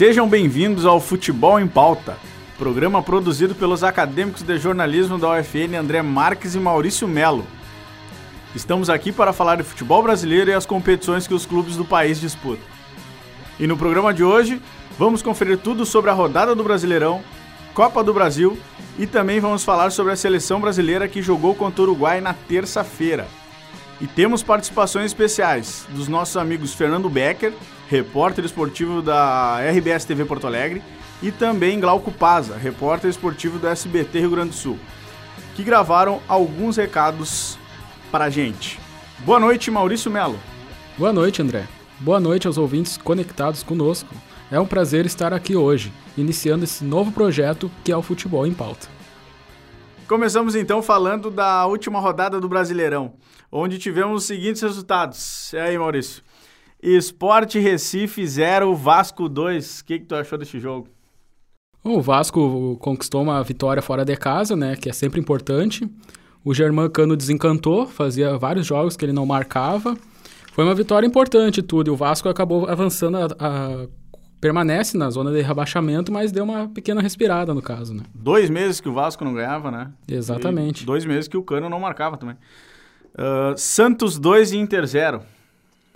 Sejam 0.00 0.26
bem-vindos 0.26 0.86
ao 0.86 0.98
Futebol 0.98 1.60
em 1.60 1.68
Pauta, 1.68 2.16
programa 2.56 3.02
produzido 3.02 3.54
pelos 3.54 3.84
acadêmicos 3.84 4.40
de 4.40 4.56
jornalismo 4.56 5.18
da 5.18 5.38
UFN 5.38 5.76
André 5.78 6.00
Marques 6.00 6.54
e 6.54 6.58
Maurício 6.58 7.06
Melo. 7.06 7.46
Estamos 8.54 8.88
aqui 8.88 9.12
para 9.12 9.34
falar 9.34 9.56
de 9.56 9.62
futebol 9.62 10.02
brasileiro 10.02 10.50
e 10.50 10.54
as 10.54 10.64
competições 10.64 11.26
que 11.26 11.34
os 11.34 11.44
clubes 11.44 11.76
do 11.76 11.84
país 11.84 12.18
disputam. 12.18 12.64
E 13.58 13.66
no 13.66 13.76
programa 13.76 14.14
de 14.14 14.24
hoje, 14.24 14.58
vamos 14.98 15.20
conferir 15.20 15.58
tudo 15.58 15.84
sobre 15.84 16.10
a 16.10 16.14
rodada 16.14 16.54
do 16.54 16.64
Brasileirão, 16.64 17.20
Copa 17.74 18.02
do 18.02 18.14
Brasil 18.14 18.58
e 18.98 19.06
também 19.06 19.38
vamos 19.38 19.64
falar 19.64 19.90
sobre 19.90 20.14
a 20.14 20.16
seleção 20.16 20.62
brasileira 20.62 21.08
que 21.08 21.20
jogou 21.20 21.54
contra 21.54 21.82
o 21.82 21.84
Uruguai 21.84 22.22
na 22.22 22.32
terça-feira. 22.32 23.28
E 24.00 24.06
temos 24.06 24.42
participações 24.42 25.04
especiais 25.04 25.84
dos 25.90 26.08
nossos 26.08 26.38
amigos 26.38 26.72
Fernando 26.72 27.10
Becker, 27.10 27.52
repórter 27.90 28.44
esportivo 28.44 29.02
da 29.02 29.58
RBS 29.68 30.04
TV 30.04 30.24
Porto 30.24 30.46
Alegre, 30.46 30.80
e 31.20 31.32
também 31.32 31.80
Glauco 31.80 32.12
Paza, 32.12 32.56
repórter 32.56 33.10
esportivo 33.10 33.58
do 33.58 33.66
SBT 33.66 34.20
Rio 34.20 34.30
Grande 34.30 34.50
do 34.50 34.54
Sul, 34.54 34.78
que 35.56 35.64
gravaram 35.64 36.20
alguns 36.28 36.76
recados 36.76 37.58
para 38.12 38.26
a 38.26 38.30
gente. 38.30 38.78
Boa 39.18 39.40
noite, 39.40 39.72
Maurício 39.72 40.08
Melo. 40.08 40.38
Boa 40.96 41.12
noite, 41.12 41.42
André. 41.42 41.66
Boa 41.98 42.20
noite 42.20 42.46
aos 42.46 42.56
ouvintes 42.56 42.96
conectados 42.96 43.64
conosco. 43.64 44.14
É 44.52 44.60
um 44.60 44.66
prazer 44.66 45.04
estar 45.04 45.34
aqui 45.34 45.56
hoje, 45.56 45.92
iniciando 46.16 46.62
esse 46.62 46.84
novo 46.84 47.10
projeto 47.10 47.68
que 47.82 47.90
é 47.90 47.96
o 47.96 48.02
Futebol 48.02 48.46
em 48.46 48.54
Pauta. 48.54 48.86
Começamos 50.06 50.54
então 50.54 50.80
falando 50.80 51.28
da 51.28 51.66
última 51.66 51.98
rodada 51.98 52.40
do 52.40 52.48
Brasileirão, 52.48 53.14
onde 53.50 53.78
tivemos 53.78 54.22
os 54.22 54.26
seguintes 54.28 54.62
resultados. 54.62 55.52
E 55.52 55.58
aí, 55.58 55.76
Maurício? 55.76 56.22
Esporte 56.82 57.58
Recife 57.58 58.26
0, 58.26 58.74
Vasco 58.74 59.28
2. 59.28 59.80
O 59.80 59.84
que, 59.84 59.98
que 59.98 60.06
tu 60.06 60.14
achou 60.14 60.38
desse 60.38 60.58
jogo? 60.58 60.88
O 61.82 62.00
Vasco 62.00 62.76
conquistou 62.80 63.22
uma 63.22 63.42
vitória 63.42 63.82
fora 63.82 64.04
de 64.04 64.16
casa, 64.16 64.54
né, 64.54 64.76
que 64.76 64.88
é 64.88 64.92
sempre 64.92 65.20
importante. 65.20 65.88
O 66.44 66.54
Germán 66.54 66.88
Cano 66.88 67.16
desencantou, 67.16 67.86
fazia 67.86 68.36
vários 68.38 68.66
jogos 68.66 68.96
que 68.96 69.04
ele 69.04 69.12
não 69.12 69.26
marcava. 69.26 69.96
Foi 70.52 70.64
uma 70.64 70.74
vitória 70.74 71.06
importante 71.06 71.62
tudo, 71.62 71.88
e 71.88 71.90
o 71.90 71.96
Vasco 71.96 72.28
acabou 72.28 72.66
avançando 72.68 73.16
a, 73.16 73.26
a 73.38 73.86
permanece 74.40 74.96
na 74.96 75.10
zona 75.10 75.30
de 75.30 75.42
rebaixamento, 75.42 76.10
mas 76.10 76.32
deu 76.32 76.44
uma 76.44 76.68
pequena 76.68 77.00
respirada 77.00 77.52
no 77.54 77.60
caso, 77.60 77.94
né? 77.94 78.02
Dois 78.14 78.48
meses 78.48 78.80
que 78.80 78.88
o 78.88 78.92
Vasco 78.92 79.24
não 79.24 79.34
ganhava, 79.34 79.70
né? 79.70 79.90
Exatamente. 80.08 80.82
E 80.82 80.86
dois 80.86 81.04
meses 81.04 81.28
que 81.28 81.36
o 81.36 81.42
Cano 81.42 81.68
não 81.68 81.78
marcava 81.78 82.16
também. 82.16 82.36
Uh, 83.14 83.56
Santos 83.56 84.18
2 84.18 84.52
e 84.52 84.58
Inter 84.58 84.86
0. 84.86 85.22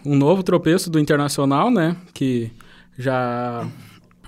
Um 0.05 0.16
novo 0.16 0.42
tropeço 0.42 0.91
do 0.91 0.98
Internacional, 0.98 1.70
né? 1.70 1.97
Que 2.12 2.50
já 2.98 3.66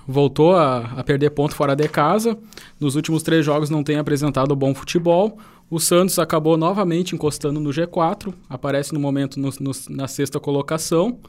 voltou 0.07 0.55
a, 0.55 0.79
a, 0.97 1.03
perder 1.03 1.31
ponto 1.31 1.53
fora 1.53 1.75
de 1.75 1.87
casa. 1.87 2.37
Nos 2.79 2.95
últimos 2.95 3.21
três 3.21 3.45
jogos 3.45 3.69
não 3.69 3.83
tem 3.83 3.97
apresentado 3.97 4.55
bom 4.55 4.73
futebol. 4.73 5.37
O 5.69 5.79
Santos 5.79 6.17
acabou 6.17 6.55
novamente 6.55 7.13
encostando 7.13 7.59
no 7.59 7.71
G4, 7.71 8.33
aparece 8.49 8.93
no 8.93 8.99
momento 8.99 9.37
no, 9.37 9.49
no, 9.59 9.71
na 9.89 10.07
sexta 10.07 10.39
colocação. 10.39 11.19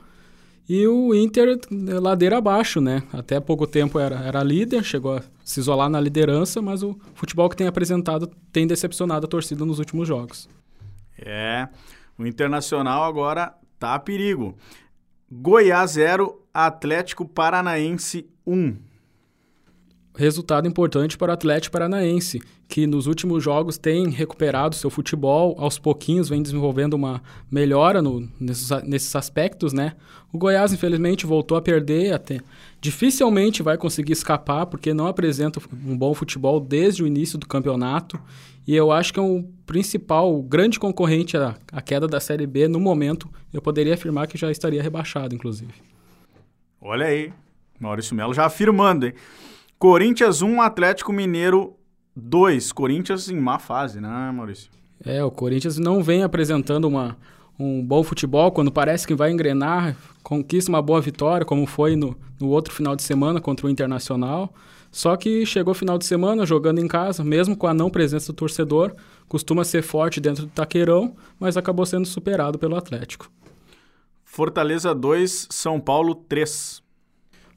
E 0.69 0.87
o 0.87 1.15
Inter, 1.15 1.59
ladeira 1.71 2.39
abaixo, 2.39 2.81
né? 2.81 3.03
Até 3.12 3.41
pouco 3.41 3.67
tempo 3.67 3.99
era, 3.99 4.17
era 4.17 4.43
líder, 4.43 4.85
chegou 4.85 5.17
a 5.17 5.23
se 5.43 5.61
isolar 5.61 5.89
na 5.89 5.99
liderança, 5.99 6.61
mas 6.61 6.83
o 6.83 6.97
futebol 7.15 7.49
que 7.49 7.57
tem 7.57 7.67
apresentado 7.67 8.31
tem 8.53 8.67
decepcionado 8.67 9.25
a 9.25 9.29
torcida 9.29 9.65
nos 9.65 9.79
últimos 9.79 10.07
jogos. 10.07 10.49
É, 11.19 11.69
o 12.19 12.27
Internacional 12.27 13.03
agora 13.05 13.55
tá 13.79 13.98
perigo. 13.98 14.57
Goiás 15.31 15.93
0, 15.93 16.43
Atlético 16.53 17.27
Paranaense 17.27 18.29
1. 18.47 18.88
Resultado 20.19 20.67
importante 20.67 21.17
para 21.17 21.31
o 21.31 21.33
Atlético 21.33 21.75
Paranaense, 21.75 22.43
que 22.67 22.89
nos 22.89 23.06
últimos 23.06 23.41
jogos 23.41 23.79
tem 23.79 24.11
recuperado 24.11 24.75
seu 24.75 24.91
futebol, 24.91 25.55
aos 25.61 25.79
pouquinhos 25.79 26.29
vem 26.29 26.43
desenvolvendo 26.43 26.95
uma 26.95 27.23
melhora 27.49 28.03
no, 28.03 28.28
nesses, 28.41 28.69
nesses 28.83 29.15
aspectos, 29.15 29.73
né? 29.73 29.93
O 30.33 30.37
Goiás, 30.37 30.73
infelizmente, 30.73 31.25
voltou 31.25 31.57
a 31.57 31.62
perder 31.62 32.12
até. 32.12 32.41
Dificilmente 32.81 33.62
vai 33.62 33.78
conseguir 33.78 34.11
escapar, 34.12 34.67
porque 34.67 34.93
não 34.93 35.07
apresenta 35.07 35.61
um 35.87 35.97
bom 35.97 36.12
futebol 36.12 36.59
desde 36.59 37.05
o 37.05 37.07
início 37.07 37.39
do 37.39 37.47
campeonato. 37.47 38.19
E 38.67 38.75
eu 38.75 38.91
acho 38.91 39.15
que 39.15 39.21
é 39.21 39.23
o 39.23 39.45
principal, 39.65 40.43
grande 40.43 40.81
concorrente 40.81 41.37
à, 41.37 41.55
à 41.71 41.81
queda 41.81 42.09
da 42.09 42.19
Série 42.19 42.45
B, 42.45 42.67
no 42.67 42.81
momento, 42.81 43.31
eu 43.53 43.62
poderia 43.62 43.95
afirmar 43.95 44.27
que 44.27 44.37
já 44.37 44.51
estaria 44.51 44.83
rebaixado, 44.83 45.33
inclusive. 45.33 45.75
Olha 46.81 47.07
aí, 47.07 47.33
Maurício 47.78 48.17
Melo 48.17 48.34
já 48.34 48.47
afirmando, 48.47 49.07
hein? 49.07 49.12
Corinthians 49.78 50.43
1, 50.43 50.61
Atlético 50.61 51.12
Mineiro 51.12 51.77
2. 52.16 52.72
Corinthians 52.72 53.28
em 53.31 53.37
má 53.37 53.61
fase, 53.61 54.00
né, 54.00 54.33
Maurício? 54.34 54.69
É, 55.05 55.22
o 55.22 55.31
Corinthians 55.31 55.78
não 55.78 56.03
vem 56.03 56.25
apresentando 56.25 56.87
uma, 56.87 57.16
um 57.56 57.81
bom 57.87 58.03
futebol 58.03 58.50
quando 58.50 58.72
parece 58.72 59.06
que 59.06 59.15
vai 59.15 59.31
engrenar, 59.31 59.97
conquista 60.21 60.69
uma 60.69 60.83
boa 60.83 61.00
vitória, 61.00 61.47
como 61.47 61.65
foi 61.65 61.94
no, 61.94 62.16
no 62.41 62.49
outro 62.49 62.75
final 62.75 62.97
de 62.97 63.05
semana 63.05 63.41
contra 63.41 63.69
o 63.69 63.71
Internacional. 63.71 64.53
Só 64.91 65.16
que 65.16 65.47
chegou 65.47 65.72
final 65.75 65.97
de 65.97 66.06
semana 66.06 66.45
jogando 66.45 66.81
em 66.81 66.89
casa, 66.89 67.22
mesmo 67.22 67.56
com 67.56 67.69
a 67.69 67.75
não 67.75 67.89
presença 67.89 68.33
do 68.33 68.37
torcedor, 68.37 68.97
costuma 69.28 69.62
ser 69.62 69.83
forte 69.83 70.21
dentro 70.21 70.47
do 70.47 70.50
taqueirão, 70.50 71.15
mas 71.39 71.56
acabou 71.56 71.87
sendo 71.87 72.05
superado 72.05 72.59
pelo 72.59 72.75
Atlético. 72.75 73.31
Fortaleza 74.25 74.93
2, 74.93 75.47
São 75.50 75.78
Paulo 75.78 76.16
3. 76.16 76.83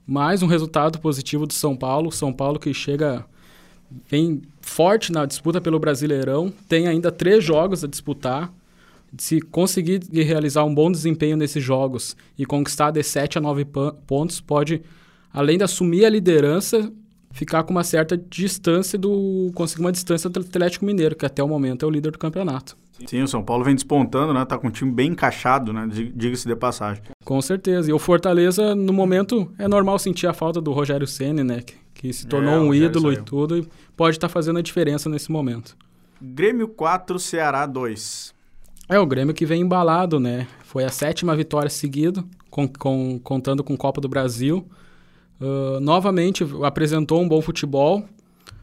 Mais 0.06 0.42
um 0.42 0.48
resultado 0.48 1.00
positivo 1.00 1.46
do 1.46 1.54
São 1.54 1.76
Paulo. 1.76 2.12
São 2.12 2.34
Paulo 2.34 2.60
que 2.60 2.74
chega 2.74 3.26
vem 4.10 4.42
forte 4.62 5.12
na 5.12 5.26
disputa 5.26 5.60
pelo 5.60 5.80
Brasileirão, 5.80 6.52
tem 6.68 6.88
ainda 6.88 7.12
três 7.12 7.44
jogos 7.44 7.84
a 7.84 7.88
disputar. 7.88 8.52
Se 9.18 9.42
conseguir 9.42 10.02
realizar 10.12 10.64
um 10.64 10.74
bom 10.74 10.90
desempenho 10.90 11.36
nesses 11.36 11.62
jogos 11.62 12.16
e 12.38 12.46
conquistar 12.46 12.92
de 12.92 13.04
7 13.04 13.38
a 13.38 13.42
9 13.42 13.66
pontos, 14.08 14.40
pode, 14.40 14.82
além 15.34 15.58
de 15.58 15.66
assumir 15.66 16.06
a 16.06 16.10
liderança, 16.10 16.90
ficar 17.32 17.64
com 17.64 17.72
uma 17.72 17.84
certa 17.84 18.18
distância 18.18 18.98
do. 18.98 19.52
conseguir 19.54 19.82
uma 19.82 19.92
distância 19.92 20.30
do 20.30 20.40
Atlético 20.40 20.86
Mineiro, 20.86 21.16
que 21.16 21.26
até 21.26 21.44
o 21.44 21.48
momento 21.48 21.84
é 21.84 21.88
o 21.88 21.92
líder 21.92 22.12
do 22.12 22.18
campeonato. 22.18 22.78
Sim, 23.06 23.24
o 23.24 23.28
São 23.28 23.44
Paulo 23.44 23.64
vem 23.64 23.76
despontando, 23.76 24.34
né? 24.34 24.44
Tá 24.46 24.58
com 24.58 24.68
um 24.68 24.72
time 24.72 24.92
bem 24.92 25.12
encaixado, 25.12 25.72
né? 25.74 25.88
Diga-se 25.90 26.48
de 26.48 26.56
passagem. 26.56 27.04
Com 27.24 27.42
certeza. 27.42 27.90
E 27.90 27.94
o 27.94 28.00
Fortaleza, 28.00 28.76
no 28.76 28.94
momento, 28.94 29.52
é 29.58 29.68
normal 29.68 30.00
sentir 30.00 30.28
a 30.28 30.34
falta 30.34 30.62
do 30.62 30.72
Rogério 30.72 31.08
Ceni, 31.08 31.44
né? 31.44 31.62
Que, 31.94 32.12
se 32.12 32.26
tornou 32.26 32.56
é, 32.56 32.60
um 32.60 32.74
ídolo 32.74 33.14
e 33.14 33.18
tudo, 33.18 33.58
e 33.58 33.68
pode 33.96 34.18
estar 34.18 34.28
tá 34.28 34.34
fazendo 34.34 34.58
a 34.58 34.62
diferença 34.62 35.08
nesse 35.08 35.32
momento. 35.32 35.78
Grêmio 36.20 36.68
4, 36.68 37.20
Ceará 37.20 37.66
2. 37.66 38.34
É, 38.90 39.00
o 39.00 39.06
Grêmio 39.06 39.34
que 39.34 39.46
vem 39.46 39.62
embalado, 39.62 40.20
né? 40.20 40.48
Foi 40.64 40.84
a 40.84 40.90
sétima 40.90 41.36
vitória 41.36 41.70
seguida, 41.70 42.24
com, 42.50 42.68
com, 42.68 43.20
contando 43.24 43.64
com 43.64 43.78
Copa 43.78 44.02
do 44.02 44.10
Brasil. 44.10 44.68
Uh, 45.40 45.80
novamente 45.80 46.46
apresentou 46.64 47.22
um 47.22 47.28
bom 47.28 47.42
futebol. 47.42 48.04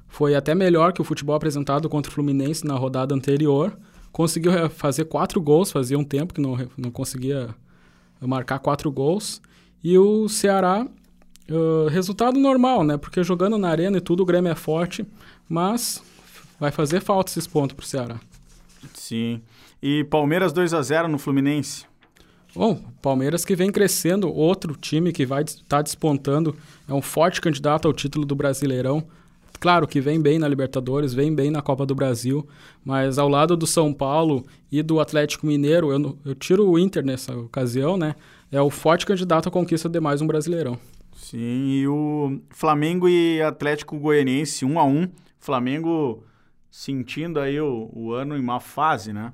Foi 0.07 0.35
até 0.35 0.55
melhor 0.55 0.93
que 0.93 1.01
o 1.01 1.05
futebol 1.05 1.35
apresentado 1.35 1.89
contra 1.89 2.11
o 2.11 2.15
Fluminense 2.15 2.67
na 2.67 2.75
rodada 2.75 3.15
anterior. 3.15 3.77
Conseguiu 4.13 4.69
fazer 4.71 5.05
quatro 5.05 5.41
gols, 5.41 5.71
fazia 5.71 5.99
um 5.99 6.05
tempo 6.05 6.35
que 6.35 6.41
não, 6.41 6.57
não 6.77 6.91
conseguia 6.91 7.55
marcar 8.21 8.59
quatro 8.59 8.91
gols. 8.91 9.41
E 9.83 9.97
o 9.97 10.29
Ceará, 10.29 10.87
uh, 11.51 11.89
resultado 11.89 12.39
normal, 12.39 12.83
né? 12.83 12.97
Porque 12.97 13.23
jogando 13.23 13.59
na 13.59 13.69
arena 13.69 13.99
e 13.99 14.01
tudo, 14.01 14.23
o 14.23 14.27
Grêmio 14.27 14.51
é 14.51 14.55
forte, 14.55 15.07
mas 15.49 16.03
vai 16.59 16.71
fazer 16.71 17.01
falta 17.01 17.31
esses 17.31 17.47
pontos 17.47 17.75
pro 17.77 17.87
Ceará. 17.87 18.19
Sim. 18.95 19.41
E 19.83 20.05
Palmeiras 20.05 20.53
2 20.53 20.75
a 20.75 20.83
0 20.83 21.09
no 21.09 21.19
Fluminense. 21.19 21.87
Bom, 22.55 22.83
Palmeiras 23.01 23.45
que 23.45 23.55
vem 23.55 23.71
crescendo, 23.71 24.33
outro 24.33 24.75
time 24.75 25.13
que 25.13 25.25
vai 25.25 25.43
estar 25.43 25.65
tá 25.69 25.83
despontando, 25.83 26.57
é 26.89 26.93
um 26.93 27.03
forte 27.03 27.41
candidato 27.41 27.87
ao 27.87 27.95
título 27.95 28.25
do 28.25 28.35
Brasileirão. 28.35 29.07
Claro 29.61 29.89
que 29.89 30.01
vem 30.01 30.21
bem 30.21 30.39
na 30.39 30.47
Libertadores, 30.47 31.13
vem 31.13 31.35
bem 31.35 31.51
na 31.51 31.61
Copa 31.61 31.85
do 31.85 31.95
Brasil, 31.95 32.47
mas 32.85 33.19
ao 33.19 33.29
lado 33.29 33.57
do 33.57 33.67
São 33.67 33.93
Paulo 33.93 34.45
e 34.71 34.83
do 34.83 35.01
Atlético 35.01 35.47
Mineiro, 35.47 35.91
eu, 35.91 36.19
eu 36.25 36.35
tiro 36.35 36.69
o 36.69 36.79
Inter 36.79 37.05
nessa 37.05 37.37
ocasião, 37.37 37.97
né? 37.97 38.15
É 38.53 38.61
o 38.61 38.71
forte 38.71 39.05
candidato 39.05 39.49
à 39.49 39.53
conquista 39.53 39.89
de 39.89 40.01
mais 40.01 40.23
um 40.23 40.27
Brasileirão. 40.27 40.79
Sim, 41.17 41.71
e 41.71 41.89
o 41.89 42.41
Flamengo 42.51 43.09
e 43.09 43.43
Atlético 43.43 43.99
Goianiense, 43.99 44.65
um 44.65 44.79
a 44.79 44.85
um. 44.85 45.09
Flamengo 45.41 46.23
sentindo 46.71 47.41
aí 47.41 47.61
o, 47.61 47.91
o 47.93 48.13
ano 48.13 48.37
em 48.37 48.43
má 48.43 48.61
fase, 48.61 49.13
né? 49.13 49.33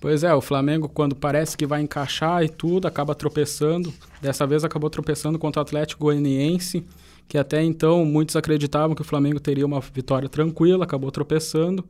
Pois 0.00 0.22
é, 0.22 0.34
o 0.34 0.42
Flamengo, 0.42 0.88
quando 0.88 1.16
parece 1.16 1.56
que 1.56 1.66
vai 1.66 1.80
encaixar 1.80 2.44
e 2.44 2.48
tudo, 2.48 2.86
acaba 2.86 3.14
tropeçando. 3.14 3.92
Dessa 4.20 4.46
vez 4.46 4.62
acabou 4.62 4.90
tropeçando 4.90 5.38
contra 5.38 5.60
o 5.60 5.62
Atlético 5.62 6.04
Goianiense, 6.04 6.86
que 7.28 7.36
até 7.38 7.62
então 7.62 8.04
muitos 8.04 8.36
acreditavam 8.36 8.94
que 8.94 9.02
o 9.02 9.04
Flamengo 9.04 9.40
teria 9.40 9.66
uma 9.66 9.80
vitória 9.80 10.28
tranquila, 10.28 10.84
acabou 10.84 11.10
tropeçando. 11.10 11.84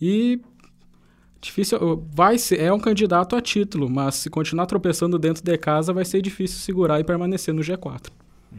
E 0.00 0.40
difícil, 1.40 2.06
vai 2.12 2.38
ser, 2.38 2.60
é 2.60 2.72
um 2.72 2.80
candidato 2.80 3.36
a 3.36 3.40
título, 3.40 3.88
mas 3.88 4.16
se 4.16 4.30
continuar 4.30 4.66
tropeçando 4.66 5.18
dentro 5.18 5.42
de 5.42 5.58
casa, 5.58 5.92
vai 5.92 6.04
ser 6.04 6.22
difícil 6.22 6.58
segurar 6.58 7.00
e 7.00 7.04
permanecer 7.04 7.54
no 7.54 7.62
G4. 7.62 8.08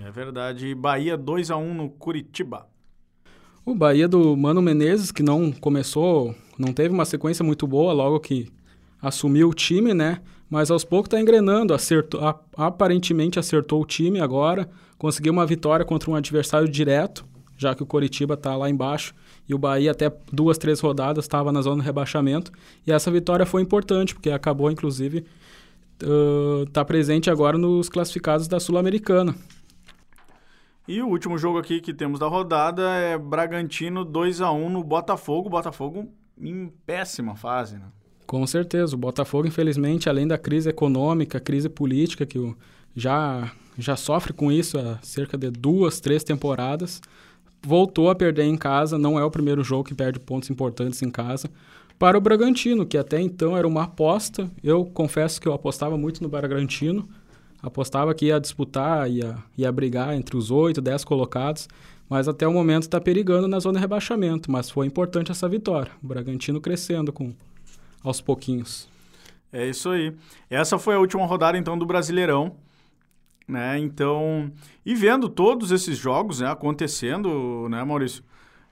É 0.01 0.11
verdade. 0.11 0.73
Bahia 0.73 1.17
2 1.17 1.51
a 1.51 1.57
1 1.57 1.73
no 1.73 1.89
Curitiba. 1.89 2.67
O 3.65 3.73
Bahia 3.73 4.07
do 4.07 4.35
Mano 4.35 4.61
Menezes, 4.61 5.11
que 5.11 5.23
não 5.23 5.51
começou, 5.51 6.35
não 6.57 6.73
teve 6.73 6.93
uma 6.93 7.05
sequência 7.05 7.45
muito 7.45 7.65
boa 7.65 7.93
logo 7.93 8.19
que 8.19 8.51
assumiu 9.01 9.49
o 9.49 9.53
time, 9.53 9.93
né? 9.93 10.21
Mas 10.53 10.69
aos 10.69 10.83
poucos 10.83 11.07
está 11.07 11.19
engrenando, 11.19 11.73
acertou, 11.73 12.21
aparentemente 12.55 13.39
acertou 13.39 13.81
o 13.81 13.85
time 13.88 14.19
agora, 14.19 14.69
conseguiu 15.00 15.33
uma 15.33 15.47
vitória 15.47 15.83
contra 15.83 16.11
um 16.11 16.15
adversário 16.15 16.69
direto, 16.69 17.25
já 17.57 17.73
que 17.73 17.81
o 17.81 17.88
Coritiba 17.88 18.35
está 18.35 18.55
lá 18.55 18.69
embaixo 18.69 19.15
e 19.50 19.55
o 19.55 19.57
Bahia 19.57 19.89
até 19.89 20.15
duas, 20.31 20.59
três 20.59 20.79
rodadas 20.79 21.25
estava 21.25 21.51
na 21.51 21.59
zona 21.59 21.81
de 21.81 21.88
rebaixamento. 21.88 22.51
E 22.85 22.91
essa 22.91 23.09
vitória 23.09 23.47
foi 23.47 23.63
importante, 23.63 24.13
porque 24.13 24.29
acabou, 24.29 24.69
inclusive, 24.69 25.25
uh, 26.03 26.67
tá 26.67 26.85
presente 26.85 27.31
agora 27.31 27.57
nos 27.57 27.89
classificados 27.89 28.47
da 28.47 28.59
Sul-Americana. 28.59 29.33
E 30.88 31.01
o 31.01 31.07
último 31.07 31.35
jogo 31.35 31.57
aqui 31.57 31.81
que 31.81 31.95
temos 31.95 32.19
da 32.19 32.27
rodada 32.27 32.83
é 32.91 33.17
Bragantino 33.17 34.05
2 34.05 34.39
a 34.39 34.51
1 34.51 34.69
no 34.69 34.83
Botafogo. 34.83 35.50
Botafogo 35.50 36.13
em 36.39 36.71
péssima 36.85 37.35
fase, 37.35 37.77
né? 37.77 37.88
Com 38.33 38.47
certeza. 38.47 38.95
O 38.95 38.97
Botafogo, 38.97 39.47
infelizmente, 39.47 40.09
além 40.09 40.25
da 40.25 40.39
crise 40.39 40.68
econômica, 40.68 41.39
crise 41.39 41.69
política, 41.69 42.25
que 42.25 42.39
já, 42.95 43.51
já 43.77 43.95
sofre 43.95 44.33
com 44.33 44.51
isso 44.51 44.80
há 44.80 44.97
cerca 45.03 45.38
de 45.38 45.51
duas, 45.51 46.00
três 46.00 46.24
temporadas, 46.24 47.00
voltou 47.62 48.09
a 48.09 48.15
perder 48.15 48.45
em 48.45 48.57
casa. 48.57 48.97
Não 48.97 49.19
é 49.19 49.24
o 49.24 49.30
primeiro 49.30 49.63
jogo 49.63 49.83
que 49.83 49.94
perde 49.94 50.19
pontos 50.19 50.50
importantes 50.50 51.03
em 51.03 51.12
casa. 51.12 51.47
Para 52.00 52.18
o 52.18 52.21
Bragantino, 52.21 52.88
que 52.88 52.97
até 52.97 53.21
então 53.21 53.56
era 53.56 53.68
uma 53.68 53.83
aposta. 53.83 54.50
Eu 54.63 54.83
confesso 54.83 55.39
que 55.39 55.47
eu 55.47 55.53
apostava 55.53 55.95
muito 55.95 56.24
no 56.24 56.27
Bragantino. 56.27 57.07
Apostava 57.62 58.15
que 58.15 58.25
ia 58.25 58.39
disputar, 58.39 59.12
ia, 59.12 59.38
ia 59.56 59.71
brigar 59.71 60.15
entre 60.15 60.36
os 60.36 60.50
oito, 60.50 60.81
dez 60.81 61.03
colocados. 61.03 61.68
Mas 62.09 62.27
até 62.27 62.47
o 62.47 62.51
momento 62.51 62.81
está 62.81 63.00
perigando 63.00 63.47
na 63.47 63.59
zona 63.59 63.75
de 63.75 63.81
rebaixamento. 63.81 64.51
Mas 64.51 64.71
foi 64.71 64.88
importante 64.88 65.29
essa 65.29 65.47
vitória. 65.47 65.91
O 66.01 66.07
Bragantino 66.07 66.59
crescendo 66.59 67.13
com 67.13 67.31
aos 68.03 68.21
pouquinhos. 68.21 68.89
É 69.51 69.67
isso 69.67 69.89
aí. 69.89 70.13
Essa 70.50 70.77
foi 70.79 70.95
a 70.95 71.00
última 71.00 71.25
rodada 71.25 71.57
então 71.57 71.77
do 71.77 71.85
Brasileirão, 71.85 72.55
né? 73.47 73.77
Então, 73.79 74.51
e 74.85 74.95
vendo 74.95 75.29
todos 75.29 75.71
esses 75.71 75.97
jogos, 75.97 76.39
né, 76.39 76.50
acontecendo, 76.50 77.67
né, 77.69 77.83
Maurício? 77.83 78.23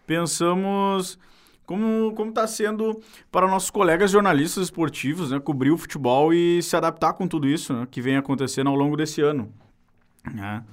Pensamos 0.08 1.20
como 1.66 2.14
como 2.16 2.32
está 2.32 2.46
sendo 2.48 3.00
para 3.32 3.48
nossos 3.48 3.70
colegas 3.70 4.12
jornalistas 4.12 4.64
esportivos, 4.64 5.32
né, 5.32 5.40
cobrir 5.40 5.72
o 5.72 5.78
futebol 5.78 6.34
e 6.34 6.62
se 6.62 6.76
adaptar 6.76 7.14
com 7.14 7.28
tudo 7.28 7.48
isso, 7.48 7.74
né, 7.74 7.88
que 7.90 8.02
vem 8.02 8.18
acontecendo 8.18 8.70
ao 8.70 8.76
longo 8.76 8.98
desse 8.98 9.22
ano. 9.22 9.52
Né? 10.34 10.64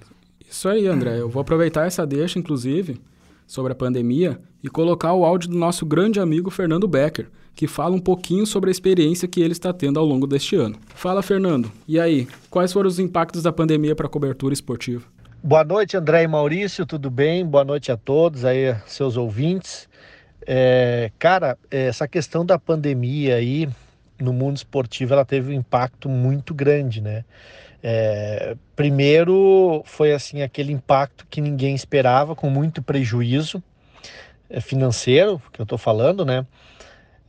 Isso 0.49 0.69
aí, 0.69 0.87
André. 0.87 1.21
Eu 1.21 1.29
vou 1.29 1.41
aproveitar 1.41 1.87
essa 1.87 2.07
deixa, 2.07 2.39
inclusive, 2.39 3.01
sobre 3.47 3.73
a 3.73 3.77
pandemia 3.77 4.41
e 4.63 4.69
colocar 4.69 5.13
o 5.13 5.25
áudio 5.25 5.51
do 5.51 5.57
nosso 5.57 5.85
grande 5.85 6.19
amigo 6.19 6.51
Fernando 6.51 6.89
Becker, 6.89 7.31
que 7.59 7.67
fala 7.67 7.97
um 7.97 7.99
pouquinho 7.99 8.47
sobre 8.47 8.71
a 8.71 8.71
experiência 8.71 9.27
que 9.27 9.41
ele 9.41 9.51
está 9.51 9.73
tendo 9.73 9.99
ao 9.99 10.07
longo 10.07 10.29
deste 10.29 10.55
ano. 10.55 10.77
Fala, 10.95 11.25
Fernando. 11.25 11.73
E 11.89 11.99
aí, 11.99 12.29
quais 12.49 12.73
foram 12.73 12.87
os 12.87 13.01
impactos 13.01 13.43
da 13.43 13.51
pandemia 13.51 13.97
para 13.97 14.07
a 14.07 14.09
cobertura 14.09 14.55
esportiva? 14.55 15.05
Boa 15.43 15.65
noite, 15.65 15.97
André 15.97 16.23
e 16.23 16.29
Maurício, 16.29 16.87
tudo 16.87 17.11
bem? 17.11 17.45
Boa 17.45 17.65
noite 17.65 17.91
a 17.91 17.97
todos 17.97 18.45
aí, 18.45 18.77
seus 18.87 19.17
ouvintes. 19.17 19.89
É, 20.47 21.11
cara, 21.19 21.59
essa 21.69 22.07
questão 22.07 22.47
da 22.47 22.61
pandemia 22.61 23.35
aí 23.35 23.69
no 24.21 24.33
mundo 24.33 24.57
esportivo, 24.57 25.15
ela 25.15 25.25
teve 25.25 25.51
um 25.51 25.55
impacto 25.55 26.09
muito 26.09 26.55
grande, 26.55 27.01
né? 27.01 27.25
É, 27.83 28.57
primeiro 28.77 29.83
foi 29.85 30.13
assim 30.13 30.43
aquele 30.43 30.73
impacto 30.73 31.27
que 31.29 31.41
ninguém 31.41 31.75
esperava, 31.75 32.37
com 32.37 32.49
muito 32.49 32.81
prejuízo 32.81 33.61
é, 34.49 34.61
financeiro, 34.61 35.43
que 35.53 35.61
eu 35.61 35.65
estou 35.65 35.77
falando, 35.77 36.25
né? 36.25 36.47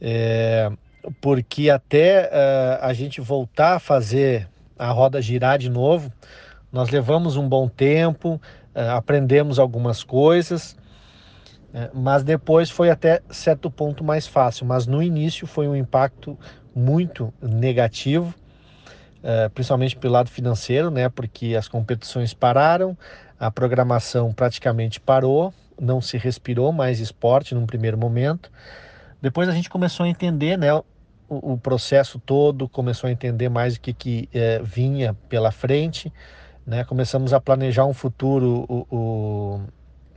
É, 0.01 0.71
porque 1.21 1.69
até 1.69 2.25
uh, 2.27 2.85
a 2.85 2.93
gente 2.93 3.21
voltar 3.21 3.75
a 3.75 3.79
fazer 3.79 4.47
a 4.77 4.91
roda 4.91 5.21
girar 5.21 5.57
de 5.57 5.69
novo, 5.69 6.11
nós 6.71 6.89
levamos 6.89 7.35
um 7.35 7.47
bom 7.47 7.67
tempo, 7.67 8.35
uh, 8.75 8.91
aprendemos 8.95 9.59
algumas 9.59 10.03
coisas, 10.03 10.77
uh, 11.73 11.89
mas 11.93 12.23
depois 12.23 12.69
foi 12.69 12.89
até 12.89 13.21
certo 13.29 13.69
ponto 13.69 14.03
mais 14.03 14.27
fácil. 14.27 14.65
Mas 14.65 14.85
no 14.87 15.01
início 15.01 15.45
foi 15.47 15.67
um 15.67 15.75
impacto 15.75 16.37
muito 16.73 17.33
negativo 17.41 18.33
principalmente 19.53 19.97
pelo 19.97 20.13
lado 20.13 20.29
financeiro, 20.29 20.89
né? 20.89 21.09
Porque 21.09 21.53
as 21.53 21.67
competições 21.67 22.33
pararam, 22.33 22.97
a 23.37 23.51
programação 23.51 24.31
praticamente 24.31 24.97
parou, 24.97 25.53
não 25.77 25.99
se 25.99 26.17
respirou 26.17 26.71
mais 26.71 27.01
esporte 27.01 27.53
num 27.53 27.65
primeiro 27.65 27.97
momento. 27.97 28.49
Depois 29.21 29.49
a 29.49 29.51
gente 29.51 29.69
começou 29.69 30.05
a 30.05 30.09
entender, 30.09 30.57
né? 30.57 30.73
O, 30.73 30.83
o 31.29 31.57
processo 31.57 32.19
todo, 32.19 32.67
começou 32.67 33.07
a 33.07 33.11
entender 33.11 33.49
mais 33.49 33.75
o 33.75 33.81
que, 33.81 33.93
que 33.93 34.29
é, 34.33 34.59
vinha 34.63 35.13
pela 35.27 35.51
frente, 35.51 36.11
né? 36.65 36.83
Começamos 36.83 37.33
a 37.33 37.39
planejar 37.39 37.85
um 37.85 37.93
futuro 37.93 38.65
o, 38.67 38.87
o 38.89 39.61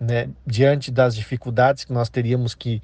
né? 0.01 0.31
diante 0.47 0.91
das 0.91 1.15
dificuldades 1.15 1.85
que 1.85 1.93
nós 1.93 2.09
teríamos 2.09 2.55
que, 2.55 2.83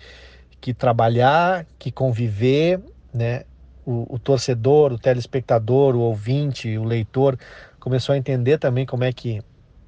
que 0.61 0.73
trabalhar, 0.73 1.67
que 1.79 1.91
conviver, 1.91 2.81
né? 3.13 3.45
o, 3.89 4.07
o, 4.15 4.19
torcedor, 4.19 4.93
o 4.93 4.99
telespectador, 4.99 5.97
o 5.97 6.01
ouvinte, 6.01 6.77
o 6.77 6.85
leitor 6.85 7.39
começou 7.81 8.13
a 8.13 8.19
entender 8.19 8.59
também 8.59 8.85
como 8.85 9.03
é 9.03 9.11
que 9.11 9.41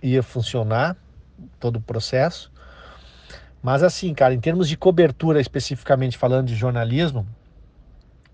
ia 0.02 0.22
funcionar 0.22 0.96
todo 1.58 1.76
o 1.76 1.80
processo. 1.82 2.50
Mas 3.62 3.82
assim, 3.82 4.14
cara, 4.14 4.32
em 4.32 4.40
termos 4.40 4.68
de 4.68 4.76
cobertura, 4.76 5.40
especificamente 5.40 6.16
falando 6.16 6.46
de 6.46 6.54
jornalismo, 6.54 7.26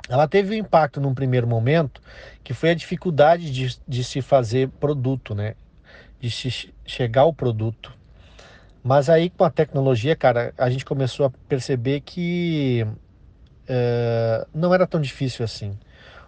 ela 0.08 0.28
teve 0.28 0.54
um 0.54 0.58
impacto 0.58 1.00
num 1.00 1.14
primeiro 1.14 1.46
momento, 1.46 2.00
que 2.44 2.54
foi 2.54 2.70
a 2.70 2.74
dificuldade 2.74 3.50
de, 3.50 3.76
de 3.86 4.04
se 4.04 4.22
fazer 4.22 4.68
produto, 4.68 5.34
né? 5.34 5.54
De 6.20 6.30
se 6.30 6.72
chegar 6.84 7.22
ao 7.22 7.32
produto. 7.32 7.92
Mas 8.84 9.10
aí 9.10 9.28
com 9.28 9.42
a 9.42 9.50
tecnologia, 9.50 10.14
cara, 10.14 10.54
a 10.56 10.70
gente 10.70 10.84
começou 10.84 11.26
a 11.26 11.30
perceber 11.48 12.02
que 12.02 12.86
é, 13.66 14.46
não 14.54 14.72
era 14.72 14.86
tão 14.86 15.00
difícil 15.00 15.44
assim. 15.44 15.76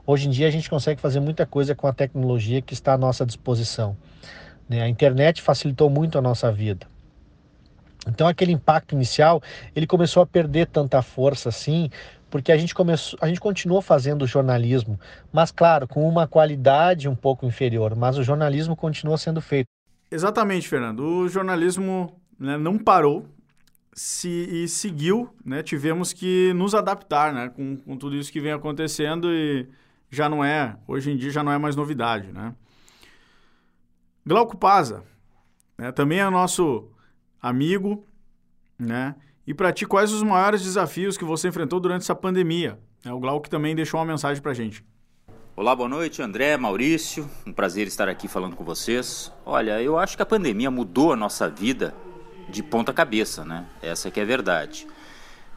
Hoje 0.04 0.26
em 0.26 0.30
dia 0.30 0.48
a 0.48 0.50
gente 0.50 0.68
consegue 0.68 1.00
fazer 1.00 1.20
muita 1.20 1.46
coisa 1.46 1.74
com 1.74 1.86
a 1.86 1.92
tecnologia 1.92 2.60
que 2.60 2.74
está 2.74 2.94
à 2.94 2.98
nossa 2.98 3.24
disposição. 3.24 3.96
Né? 4.68 4.82
A 4.82 4.88
internet 4.88 5.40
facilitou 5.40 5.88
muito 5.88 6.18
a 6.18 6.22
nossa 6.22 6.50
vida. 6.50 6.86
Então 8.06 8.26
aquele 8.26 8.52
impacto 8.52 8.94
inicial, 8.94 9.42
ele 9.74 9.86
começou 9.86 10.22
a 10.22 10.26
perder 10.26 10.66
tanta 10.66 11.02
força 11.02 11.48
assim, 11.48 11.90
porque 12.30 12.52
a 12.52 12.56
gente 12.56 12.74
começou, 12.74 13.18
a 13.22 13.26
gente 13.26 13.40
continuou 13.40 13.82
fazendo 13.82 14.26
jornalismo, 14.26 14.98
mas 15.32 15.50
claro, 15.50 15.88
com 15.88 16.06
uma 16.08 16.26
qualidade 16.26 17.08
um 17.08 17.14
pouco 17.14 17.46
inferior, 17.46 17.94
mas 17.96 18.18
o 18.18 18.22
jornalismo 18.22 18.76
continuou 18.76 19.18
sendo 19.18 19.40
feito. 19.40 19.66
Exatamente, 20.10 20.68
Fernando. 20.68 21.00
O 21.00 21.28
jornalismo 21.28 22.18
né, 22.38 22.56
não 22.56 22.78
parou, 22.78 23.26
se, 23.98 24.28
e 24.28 24.68
seguiu, 24.68 25.28
né? 25.44 25.62
Tivemos 25.62 26.12
que 26.12 26.52
nos 26.54 26.74
adaptar, 26.74 27.32
né? 27.32 27.48
Com, 27.48 27.76
com 27.76 27.96
tudo 27.96 28.14
isso 28.14 28.30
que 28.30 28.40
vem 28.40 28.52
acontecendo 28.52 29.32
e 29.32 29.68
já 30.08 30.28
não 30.28 30.44
é, 30.44 30.76
hoje 30.86 31.10
em 31.10 31.16
dia 31.16 31.30
já 31.30 31.42
não 31.42 31.52
é 31.52 31.58
mais 31.58 31.74
novidade, 31.74 32.32
né? 32.32 32.54
Glauco 34.24 34.56
Paza, 34.56 35.02
né? 35.76 35.90
Também 35.90 36.20
é 36.20 36.30
nosso 36.30 36.88
amigo, 37.40 38.04
né? 38.78 39.14
E 39.46 39.54
para 39.54 39.72
ti, 39.72 39.86
quais 39.86 40.12
os 40.12 40.22
maiores 40.22 40.62
desafios 40.62 41.16
que 41.16 41.24
você 41.24 41.48
enfrentou 41.48 41.80
durante 41.80 42.02
essa 42.02 42.14
pandemia? 42.14 42.78
É, 43.04 43.12
o 43.12 43.18
Glauco 43.18 43.48
também 43.48 43.74
deixou 43.74 43.98
uma 43.98 44.06
mensagem 44.06 44.42
para 44.42 44.52
gente. 44.52 44.84
Olá, 45.56 45.74
boa 45.74 45.88
noite, 45.88 46.22
André, 46.22 46.56
Maurício. 46.56 47.28
Um 47.46 47.52
prazer 47.52 47.86
estar 47.86 48.08
aqui 48.08 48.28
falando 48.28 48.54
com 48.54 48.62
vocês. 48.62 49.32
Olha, 49.44 49.82
eu 49.82 49.98
acho 49.98 50.16
que 50.16 50.22
a 50.22 50.26
pandemia 50.26 50.70
mudou 50.70 51.12
a 51.12 51.16
nossa 51.16 51.48
vida 51.48 51.94
de 52.48 52.62
ponta 52.62 52.92
cabeça, 52.92 53.44
né? 53.44 53.66
Essa 53.82 54.10
que 54.10 54.20
é 54.20 54.22
a 54.22 54.26
verdade. 54.26 54.86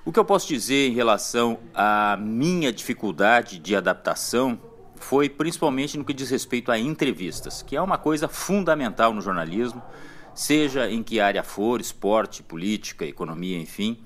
O 0.04 0.12
que 0.12 0.18
eu 0.18 0.26
posso 0.26 0.48
dizer 0.48 0.88
em 0.90 0.94
relação 0.94 1.60
à 1.74 2.18
minha 2.20 2.74
dificuldade 2.74 3.60
de 3.60 3.76
adaptação 3.76 4.60
foi 4.96 5.30
principalmente 5.30 5.98
no 5.98 6.04
que 6.04 6.14
diz 6.14 6.30
respeito 6.30 6.72
a 6.72 6.80
entrevistas, 6.80 7.62
que 7.62 7.76
é 7.76 7.82
uma 7.82 7.98
coisa 7.98 8.28
fundamental 8.28 9.14
no 9.14 9.22
jornalismo, 9.22 9.82
seja 10.34 10.90
em 10.90 11.04
que 11.04 11.20
área 11.20 11.44
for, 11.44 11.82
esporte, 11.82 12.44
política, 12.44 13.06
economia, 13.06 13.58
enfim. 13.58 13.98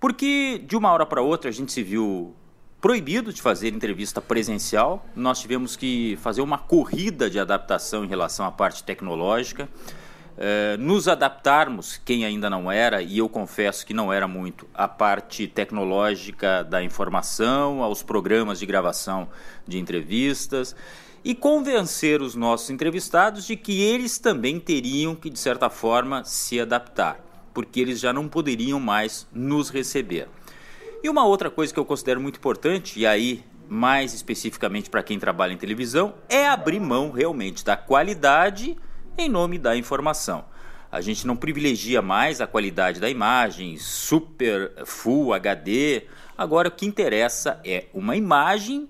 Porque 0.00 0.62
de 0.66 0.76
uma 0.76 0.92
hora 0.92 1.04
para 1.04 1.22
outra 1.22 1.50
a 1.50 1.52
gente 1.52 1.72
se 1.72 1.82
viu 1.82 2.34
proibido 2.80 3.32
de 3.32 3.42
fazer 3.42 3.74
entrevista 3.74 4.20
presencial, 4.20 5.04
nós 5.16 5.40
tivemos 5.40 5.74
que 5.76 6.16
fazer 6.22 6.40
uma 6.40 6.58
corrida 6.58 7.28
de 7.28 7.38
adaptação 7.38 8.04
em 8.04 8.08
relação 8.08 8.46
à 8.46 8.52
parte 8.52 8.84
tecnológica. 8.84 9.68
Eh, 10.40 10.76
nos 10.76 11.08
adaptarmos, 11.08 12.00
quem 12.04 12.24
ainda 12.24 12.48
não 12.48 12.70
era, 12.70 13.02
e 13.02 13.18
eu 13.18 13.28
confesso 13.28 13.84
que 13.84 13.92
não 13.92 14.12
era 14.12 14.28
muito, 14.28 14.68
a 14.72 14.86
parte 14.86 15.48
tecnológica 15.48 16.62
da 16.62 16.80
informação, 16.80 17.82
aos 17.82 18.04
programas 18.04 18.60
de 18.60 18.66
gravação 18.66 19.28
de 19.66 19.78
entrevistas. 19.78 20.76
E 21.28 21.34
convencer 21.34 22.22
os 22.22 22.34
nossos 22.34 22.70
entrevistados 22.70 23.46
de 23.46 23.54
que 23.54 23.82
eles 23.82 24.16
também 24.16 24.58
teriam 24.58 25.14
que, 25.14 25.28
de 25.28 25.38
certa 25.38 25.68
forma, 25.68 26.24
se 26.24 26.58
adaptar, 26.58 27.22
porque 27.52 27.80
eles 27.80 28.00
já 28.00 28.14
não 28.14 28.26
poderiam 28.26 28.80
mais 28.80 29.28
nos 29.30 29.68
receber. 29.68 30.26
E 31.02 31.08
uma 31.10 31.26
outra 31.26 31.50
coisa 31.50 31.70
que 31.70 31.78
eu 31.78 31.84
considero 31.84 32.18
muito 32.18 32.38
importante, 32.38 32.98
e 32.98 33.06
aí 33.06 33.44
mais 33.68 34.14
especificamente 34.14 34.88
para 34.88 35.02
quem 35.02 35.18
trabalha 35.18 35.52
em 35.52 35.58
televisão, 35.58 36.14
é 36.30 36.48
abrir 36.48 36.80
mão 36.80 37.10
realmente 37.10 37.62
da 37.62 37.76
qualidade 37.76 38.74
em 39.18 39.28
nome 39.28 39.58
da 39.58 39.76
informação. 39.76 40.46
A 40.90 41.02
gente 41.02 41.26
não 41.26 41.36
privilegia 41.36 42.00
mais 42.00 42.40
a 42.40 42.46
qualidade 42.46 43.00
da 43.00 43.10
imagem, 43.10 43.76
super 43.76 44.72
full 44.86 45.34
HD. 45.34 46.04
Agora 46.38 46.68
o 46.68 46.72
que 46.72 46.86
interessa 46.86 47.60
é 47.66 47.84
uma 47.92 48.16
imagem, 48.16 48.88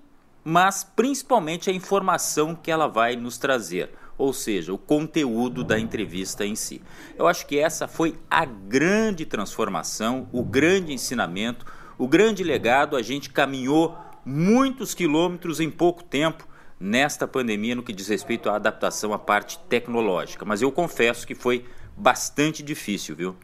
mas 0.49 0.83
principalmente 0.83 1.69
a 1.69 1.73
informação 1.73 2.55
que 2.55 2.71
ela 2.71 2.87
vai 2.87 3.15
nos 3.15 3.37
trazer, 3.37 3.91
ou 4.17 4.33
seja, 4.33 4.73
o 4.73 4.79
conteúdo 4.79 5.63
da 5.63 5.79
entrevista 5.79 6.43
em 6.43 6.55
si. 6.55 6.81
Eu 7.15 7.27
acho 7.27 7.45
que 7.45 7.59
essa 7.59 7.87
foi 7.87 8.17
a 8.31 8.45
grande 8.45 9.27
transformação, 9.27 10.27
o 10.31 10.43
grande 10.43 10.91
ensinamento, 10.91 11.67
o 11.99 12.07
grande 12.07 12.43
legado. 12.43 12.95
A 12.97 13.01
gente 13.03 13.29
caminhou 13.29 13.95
muitos 14.25 14.95
quilômetros 14.95 15.59
em 15.59 15.69
pouco 15.69 16.03
tempo 16.03 16.47
nesta 16.79 17.27
pandemia 17.27 17.75
no 17.75 17.83
que 17.83 17.93
diz 17.93 18.07
respeito 18.07 18.49
à 18.49 18.55
adaptação 18.55 19.13
à 19.13 19.19
parte 19.19 19.59
tecnológica. 19.69 20.45
Mas 20.45 20.63
eu 20.63 20.71
confesso 20.71 21.27
que 21.27 21.35
foi 21.35 21.63
bastante 21.95 22.63
difícil, 22.63 23.15
viu? 23.15 23.35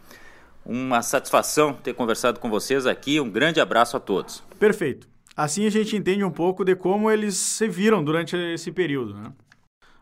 Uma 0.66 1.04
satisfação 1.04 1.72
ter 1.72 1.94
conversado 1.94 2.40
com 2.40 2.50
vocês 2.50 2.88
aqui. 2.88 3.20
Um 3.20 3.30
grande 3.30 3.62
abraço 3.62 3.96
a 3.96 4.00
todos. 4.00 4.44
Perfeito. 4.58 5.15
Assim 5.36 5.66
a 5.66 5.70
gente 5.70 5.96
entende 5.96 6.24
um 6.24 6.32
pouco 6.32 6.64
de 6.64 6.76
como 6.76 7.12
eles 7.12 7.36
se 7.36 7.68
viram 7.68 8.04
durante 8.04 8.36
esse 8.36 8.72
período. 8.72 9.14
Né? 9.14 9.34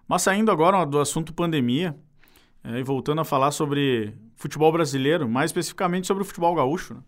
Mas 0.07 0.21
saindo 0.21 0.51
agora 0.51 0.85
do 0.85 0.99
assunto 0.99 1.33
pandemia 1.33 1.95
é, 2.63 2.79
e 2.79 2.83
voltando 2.83 3.21
a 3.21 3.25
falar 3.25 3.51
sobre 3.51 4.13
futebol 4.35 4.71
brasileiro, 4.71 5.27
mais 5.27 5.49
especificamente 5.49 6.05
sobre 6.05 6.23
o 6.23 6.25
futebol 6.25 6.53
gaúcho, 6.53 6.93
né? 6.93 7.01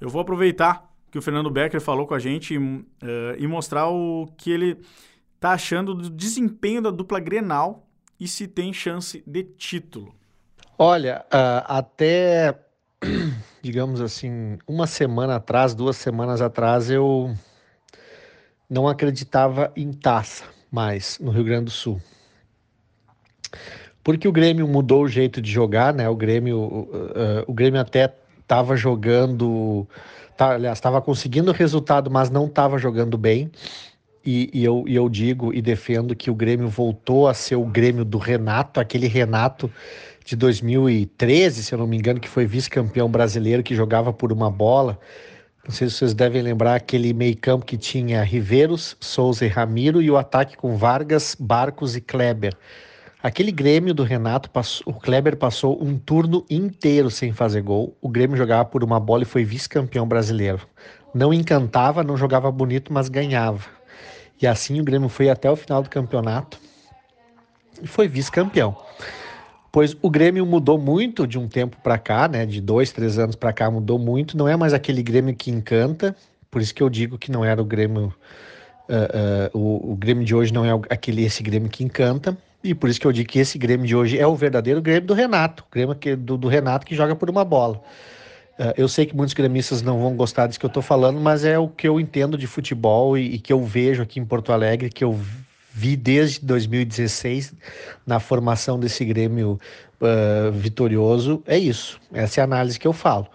eu 0.00 0.08
vou 0.08 0.20
aproveitar 0.20 0.90
que 1.10 1.18
o 1.18 1.22
Fernando 1.22 1.50
Becker 1.50 1.80
falou 1.80 2.06
com 2.06 2.14
a 2.14 2.18
gente 2.18 2.54
e, 2.54 2.58
uh, 2.58 2.84
e 3.38 3.46
mostrar 3.46 3.88
o 3.88 4.26
que 4.36 4.50
ele 4.50 4.78
está 5.34 5.52
achando 5.52 5.94
do 5.94 6.10
desempenho 6.10 6.82
da 6.82 6.90
dupla 6.90 7.20
Grenal 7.20 7.86
e 8.18 8.26
se 8.26 8.48
tem 8.48 8.72
chance 8.72 9.22
de 9.26 9.44
título. 9.44 10.14
Olha, 10.78 11.24
uh, 11.26 11.64
até, 11.66 12.58
digamos 13.62 14.00
assim, 14.00 14.58
uma 14.66 14.86
semana 14.86 15.36
atrás, 15.36 15.74
duas 15.74 15.96
semanas 15.96 16.40
atrás, 16.40 16.90
eu 16.90 17.34
não 18.68 18.88
acreditava 18.88 19.72
em 19.76 19.92
taça 19.92 20.44
mais 20.70 21.18
no 21.20 21.30
Rio 21.30 21.44
Grande 21.44 21.66
do 21.66 21.70
Sul. 21.70 22.00
Porque 24.02 24.28
o 24.28 24.32
Grêmio 24.32 24.68
mudou 24.68 25.02
o 25.02 25.08
jeito 25.08 25.40
de 25.40 25.50
jogar, 25.50 25.92
né? 25.92 26.08
O 26.08 26.14
Grêmio, 26.14 26.58
uh, 26.58 27.44
o 27.46 27.52
Grêmio 27.52 27.80
até 27.80 28.14
estava 28.40 28.76
jogando, 28.76 29.86
tá, 30.36 30.52
aliás, 30.52 30.78
estava 30.78 31.02
conseguindo 31.02 31.50
resultado, 31.50 32.10
mas 32.10 32.30
não 32.30 32.46
estava 32.46 32.78
jogando 32.78 33.18
bem. 33.18 33.50
E, 34.24 34.50
e, 34.52 34.64
eu, 34.64 34.84
e 34.86 34.94
eu 34.94 35.08
digo 35.08 35.54
e 35.54 35.62
defendo 35.62 36.14
que 36.14 36.30
o 36.30 36.34
Grêmio 36.34 36.68
voltou 36.68 37.28
a 37.28 37.34
ser 37.34 37.56
o 37.56 37.64
Grêmio 37.64 38.04
do 38.04 38.18
Renato, 38.18 38.80
aquele 38.80 39.06
Renato 39.06 39.70
de 40.26 40.34
2013, 40.34 41.62
se 41.62 41.72
eu 41.72 41.78
não 41.78 41.86
me 41.86 41.96
engano, 41.96 42.18
que 42.18 42.28
foi 42.28 42.46
vice-campeão 42.46 43.08
brasileiro, 43.08 43.62
que 43.62 43.76
jogava 43.76 44.12
por 44.12 44.32
uma 44.32 44.50
bola. 44.50 44.98
Não 45.64 45.70
sei 45.70 45.88
se 45.88 45.94
vocês 45.94 46.14
devem 46.14 46.42
lembrar 46.42 46.74
aquele 46.74 47.12
meio-campo 47.12 47.64
que 47.64 47.78
tinha 47.78 48.24
Riveiros, 48.24 48.96
Souza 48.98 49.46
e 49.46 49.48
Ramiro 49.48 50.02
e 50.02 50.10
o 50.10 50.16
ataque 50.16 50.56
com 50.56 50.76
Vargas, 50.76 51.36
Barcos 51.38 51.94
e 51.94 52.00
Kleber. 52.00 52.56
Aquele 53.22 53.52
Grêmio 53.52 53.94
do 53.94 54.02
Renato, 54.02 54.50
passou, 54.50 54.82
o 54.86 54.92
Kleber 54.92 55.36
passou 55.36 55.80
um 55.80 55.96
turno 55.96 56.44
inteiro 56.50 57.08
sem 57.08 57.32
fazer 57.32 57.62
gol. 57.62 57.96
O 58.00 58.08
Grêmio 58.08 58.36
jogava 58.36 58.64
por 58.64 58.82
uma 58.82 58.98
bola 58.98 59.22
e 59.22 59.26
foi 59.26 59.44
vice-campeão 59.44 60.08
brasileiro. 60.08 60.66
Não 61.14 61.32
encantava, 61.32 62.02
não 62.02 62.16
jogava 62.16 62.50
bonito, 62.50 62.92
mas 62.92 63.08
ganhava. 63.08 63.64
E 64.42 64.46
assim 64.46 64.80
o 64.80 64.84
Grêmio 64.84 65.08
foi 65.08 65.30
até 65.30 65.48
o 65.48 65.54
final 65.54 65.84
do 65.84 65.88
campeonato 65.88 66.58
e 67.80 67.86
foi 67.86 68.08
vice-campeão. 68.08 68.76
Pois 69.76 69.94
o 70.00 70.08
Grêmio 70.08 70.46
mudou 70.46 70.78
muito 70.78 71.26
de 71.26 71.38
um 71.38 71.46
tempo 71.46 71.76
para 71.82 71.98
cá, 71.98 72.26
né? 72.26 72.46
De 72.46 72.62
dois, 72.62 72.92
três 72.92 73.18
anos 73.18 73.36
para 73.36 73.52
cá 73.52 73.70
mudou 73.70 73.98
muito. 73.98 74.34
Não 74.34 74.48
é 74.48 74.56
mais 74.56 74.72
aquele 74.72 75.02
Grêmio 75.02 75.36
que 75.36 75.50
encanta. 75.50 76.16
Por 76.50 76.62
isso 76.62 76.74
que 76.74 76.82
eu 76.82 76.88
digo 76.88 77.18
que 77.18 77.30
não 77.30 77.44
era 77.44 77.60
o 77.60 77.64
Grêmio. 77.66 78.10
Uh, 78.88 79.54
uh, 79.54 79.58
o, 79.58 79.92
o, 79.92 79.94
Grêmio 79.94 80.24
de 80.24 80.34
hoje 80.34 80.50
não 80.50 80.64
é 80.64 80.70
aquele 80.88 81.26
esse 81.26 81.42
Grêmio 81.42 81.68
que 81.68 81.84
encanta. 81.84 82.34
E 82.64 82.74
por 82.74 82.88
isso 82.88 82.98
que 82.98 83.06
eu 83.06 83.12
digo 83.12 83.28
que 83.28 83.38
esse 83.38 83.58
Grêmio 83.58 83.86
de 83.86 83.94
hoje 83.94 84.18
é 84.18 84.26
o 84.26 84.34
verdadeiro 84.34 84.80
Grêmio 84.80 85.08
do 85.08 85.12
Renato. 85.12 85.62
O 85.68 85.70
Grêmio 85.70 85.94
que, 85.94 86.16
do, 86.16 86.38
do 86.38 86.48
Renato 86.48 86.86
que 86.86 86.94
joga 86.94 87.14
por 87.14 87.28
uma 87.28 87.44
bola. 87.44 87.76
Uh, 88.58 88.72
eu 88.78 88.88
sei 88.88 89.04
que 89.04 89.14
muitos 89.14 89.34
gremistas 89.34 89.82
não 89.82 90.00
vão 90.00 90.16
gostar 90.16 90.46
disso 90.46 90.58
que 90.58 90.64
eu 90.64 90.68
estou 90.68 90.82
falando, 90.82 91.20
mas 91.20 91.44
é 91.44 91.58
o 91.58 91.68
que 91.68 91.86
eu 91.86 92.00
entendo 92.00 92.38
de 92.38 92.46
futebol 92.46 93.18
e, 93.18 93.34
e, 93.34 93.38
que 93.38 93.52
eu 93.52 93.62
vejo 93.62 94.02
aqui 94.02 94.18
em 94.18 94.24
Porto 94.24 94.54
Alegre, 94.54 94.88
que 94.88 95.04
eu 95.04 95.20
vi 95.76 95.94
desde 95.94 96.40
2016 96.46 97.52
na 98.06 98.18
formação 98.18 98.80
desse 98.80 99.04
Grêmio 99.04 99.60
uh, 100.00 100.50
vitorioso. 100.50 101.42
É 101.46 101.58
isso. 101.58 102.00
Essa 102.14 102.40
é 102.40 102.42
a 102.42 102.44
análise 102.44 102.78
que 102.78 102.88
eu 102.88 102.94
falo. 102.94 103.26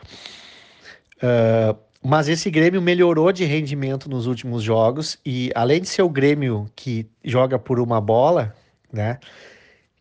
Uh, 1.17 1.77
mas 2.01 2.27
esse 2.27 2.49
Grêmio 2.49 2.81
melhorou 2.81 3.31
de 3.31 3.45
rendimento 3.45 4.09
nos 4.09 4.25
últimos 4.25 4.63
jogos 4.63 5.19
e 5.23 5.51
além 5.53 5.81
de 5.81 5.87
ser 5.87 6.01
o 6.01 6.09
Grêmio 6.09 6.65
que 6.75 7.07
joga 7.23 7.59
por 7.59 7.79
uma 7.79 8.01
bola, 8.01 8.55
né? 8.91 9.19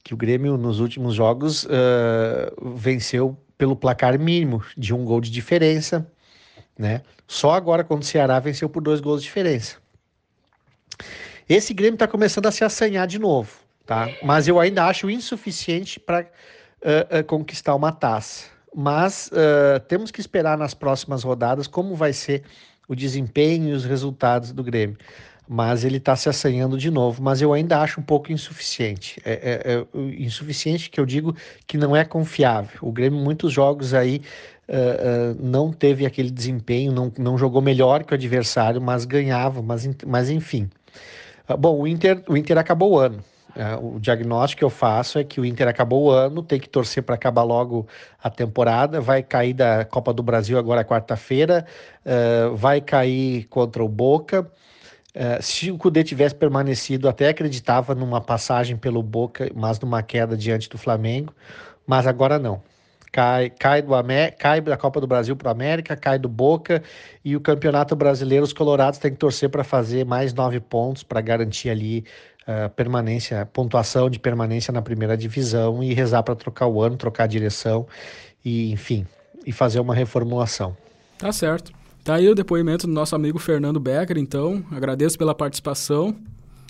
Que 0.03 0.15
o 0.15 0.17
Grêmio 0.17 0.57
nos 0.57 0.81
últimos 0.81 1.15
jogos 1.15 1.69
venceu 2.75 3.37
pelo 3.59 3.77
placar 3.77 4.19
mínimo 4.19 4.65
de 4.79 4.95
um 4.95 5.05
gol 5.05 5.21
de 5.21 5.31
diferença, 5.31 6.11
né? 6.79 7.03
Só 7.29 7.53
agora 7.53 7.85
quando 7.85 8.01
o 8.01 8.07
Ceará 8.07 8.41
venceu 8.41 8.67
por 8.67 8.83
dois 8.83 8.99
gols 8.99 9.21
de 9.21 9.29
diferença. 9.29 9.77
Esse 11.51 11.75
Grêmio 11.75 11.97
está 11.97 12.07
começando 12.07 12.47
a 12.47 12.53
se 12.53 12.63
assanhar 12.63 13.09
de 13.09 13.19
novo, 13.19 13.51
tá? 13.85 14.09
Mas 14.23 14.47
eu 14.47 14.61
ainda 14.61 14.87
acho 14.87 15.11
insuficiente 15.11 15.99
para 15.99 16.21
uh, 16.21 17.19
uh, 17.19 17.25
conquistar 17.25 17.75
uma 17.75 17.91
taça. 17.91 18.45
Mas 18.73 19.29
uh, 19.33 19.81
temos 19.89 20.13
que 20.13 20.21
esperar 20.21 20.57
nas 20.57 20.75
próximas 20.75 21.25
rodadas 21.25 21.67
como 21.67 21.97
vai 21.97 22.13
ser 22.13 22.45
o 22.87 22.95
desempenho 22.95 23.71
e 23.71 23.73
os 23.73 23.85
resultados 23.85 24.53
do 24.53 24.63
Grêmio 24.63 24.97
mas 25.53 25.83
ele 25.83 25.97
está 25.97 26.15
se 26.15 26.29
assanhando 26.29 26.79
de 26.79 26.93
novo. 26.93 27.21
Mas 27.21 27.43
eu 27.43 27.53
ainda 27.53 27.81
acho 27.81 27.99
um 27.99 28.05
pouco 28.05 28.33
insuficiente. 28.33 29.21
É, 29.25 29.33
é, 29.33 29.73
é, 29.75 30.23
insuficiente 30.23 30.89
que 30.89 31.01
eu 31.01 31.05
digo 31.05 31.35
que 31.67 31.77
não 31.77 31.97
é 31.97 32.05
confiável. 32.05 32.79
O 32.81 32.93
Grêmio, 32.93 33.19
muitos 33.19 33.53
jogos 33.53 33.93
aí, 33.93 34.23
uh, 34.69 35.33
uh, 35.33 35.45
não 35.45 35.73
teve 35.73 36.07
aquele 36.07 36.31
desempenho, 36.31 36.93
não, 36.93 37.13
não 37.19 37.37
jogou 37.37 37.61
melhor 37.61 38.05
que 38.05 38.13
o 38.13 38.15
adversário, 38.15 38.81
mas 38.81 39.05
ganhava. 39.05 39.61
Mas, 39.61 39.91
mas 40.07 40.31
enfim. 40.31 40.71
Uh, 41.51 41.57
bom, 41.57 41.81
o 41.81 41.87
Inter, 41.87 42.23
o 42.29 42.37
Inter 42.37 42.59
acabou 42.59 42.93
o 42.93 42.99
ano. 42.99 43.23
o 43.83 43.99
diagnóstico 43.99 44.61
que 44.61 44.65
eu 44.65 44.71
faço 44.71 45.19
é 45.19 45.25
que 45.25 45.41
o 45.41 45.45
Inter 45.45 45.69
acabou 45.69 46.05
o 46.05 46.11
ano, 46.11 46.43
tem 46.43 46.61
que 46.61 46.69
torcer 46.69 47.03
para 47.03 47.15
acabar 47.17 47.43
logo 47.43 47.87
a 48.23 48.31
temporada. 48.31 49.01
Vai 49.01 49.23
cair 49.23 49.55
da 49.55 49.85
Copa 49.85 50.13
do 50.13 50.23
Brasil 50.23 50.59
agora 50.59 50.85
quarta-feira, 50.85 51.67
vai 52.55 52.81
cair 52.81 53.45
contra 53.47 53.83
o 53.83 53.89
Boca. 53.89 54.51
Uh, 55.15 55.43
se 55.43 55.73
o 55.73 55.77
Cudê 55.77 56.05
tivesse 56.05 56.37
permanecido, 56.37 57.09
até 57.09 57.29
acreditava 57.29 57.97
numa 57.97 58.21
passagem 58.21 58.77
pelo 58.77 59.03
Boca, 59.03 59.51
mas 59.55 59.81
numa 59.81 60.03
queda 60.03 60.37
diante 60.37 60.69
do 60.69 60.79
Flamengo, 60.79 61.35
mas 61.85 62.07
agora 62.07 62.39
não. 62.39 62.63
Cai, 63.13 63.51
cai, 63.51 63.83
do 63.83 63.95
Amé 63.95 64.31
cai 64.31 64.61
da 64.61 64.77
Copa 64.77 65.01
do 65.01 65.07
Brasil 65.07 65.35
para 65.35 65.49
o 65.49 65.51
América, 65.51 65.97
cai 65.97 66.19
do 66.19 66.29
Boca 66.29 66.83
e 67.25 67.35
o 67.35 67.41
Campeonato 67.41 67.97
Brasileiro, 67.97 68.45
os 68.45 68.53
Colorados 68.53 69.01
têm 69.01 69.11
que 69.11 69.17
torcer 69.17 69.49
para 69.49 69.65
fazer 69.65 70.05
mais 70.05 70.33
nove 70.33 70.61
pontos 70.61 71.03
para 71.03 71.21
garantir 71.21 71.71
ali 71.71 72.05
uh, 72.47 72.71
permanência, 72.71 73.45
pontuação 73.53 74.09
de 74.09 74.19
permanência 74.19 74.73
na 74.73 74.81
primeira 74.81 75.17
divisão 75.17 75.83
e 75.83 75.93
rezar 75.93 76.23
para 76.23 76.37
trocar 76.37 76.69
o 76.69 76.81
ano, 76.81 76.97
trocar 76.97 77.25
a 77.25 77.27
direção 77.27 77.87
e, 78.45 78.71
enfim, 78.71 79.07
e 79.45 79.53
fazer 79.53 79.81
uma 79.81 79.95
reformulação. 79.95 80.77
Tá 81.19 81.33
certo. 81.33 81.73
Tá 82.05 82.15
aí 82.15 82.29
o 82.29 82.35
depoimento 82.35 82.87
do 82.87 82.93
nosso 82.93 83.15
amigo 83.15 83.39
Fernando 83.39 83.79
Becker, 83.79 84.17
então. 84.17 84.65
Agradeço 84.71 85.19
pela 85.19 85.35
participação. 85.35 86.17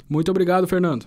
Muito 0.08 0.30
obrigado, 0.30 0.66
Fernando. 0.66 1.06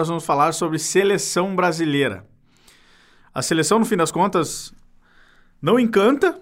Agora 0.00 0.08
vamos 0.08 0.24
falar 0.24 0.52
sobre 0.52 0.78
seleção 0.78 1.54
brasileira. 1.54 2.24
A 3.34 3.42
seleção, 3.42 3.78
no 3.78 3.84
fim 3.84 3.98
das 3.98 4.10
contas, 4.10 4.72
não 5.60 5.78
encanta, 5.78 6.40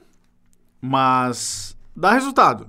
mas 0.80 1.76
dá 1.94 2.12
resultado. 2.12 2.68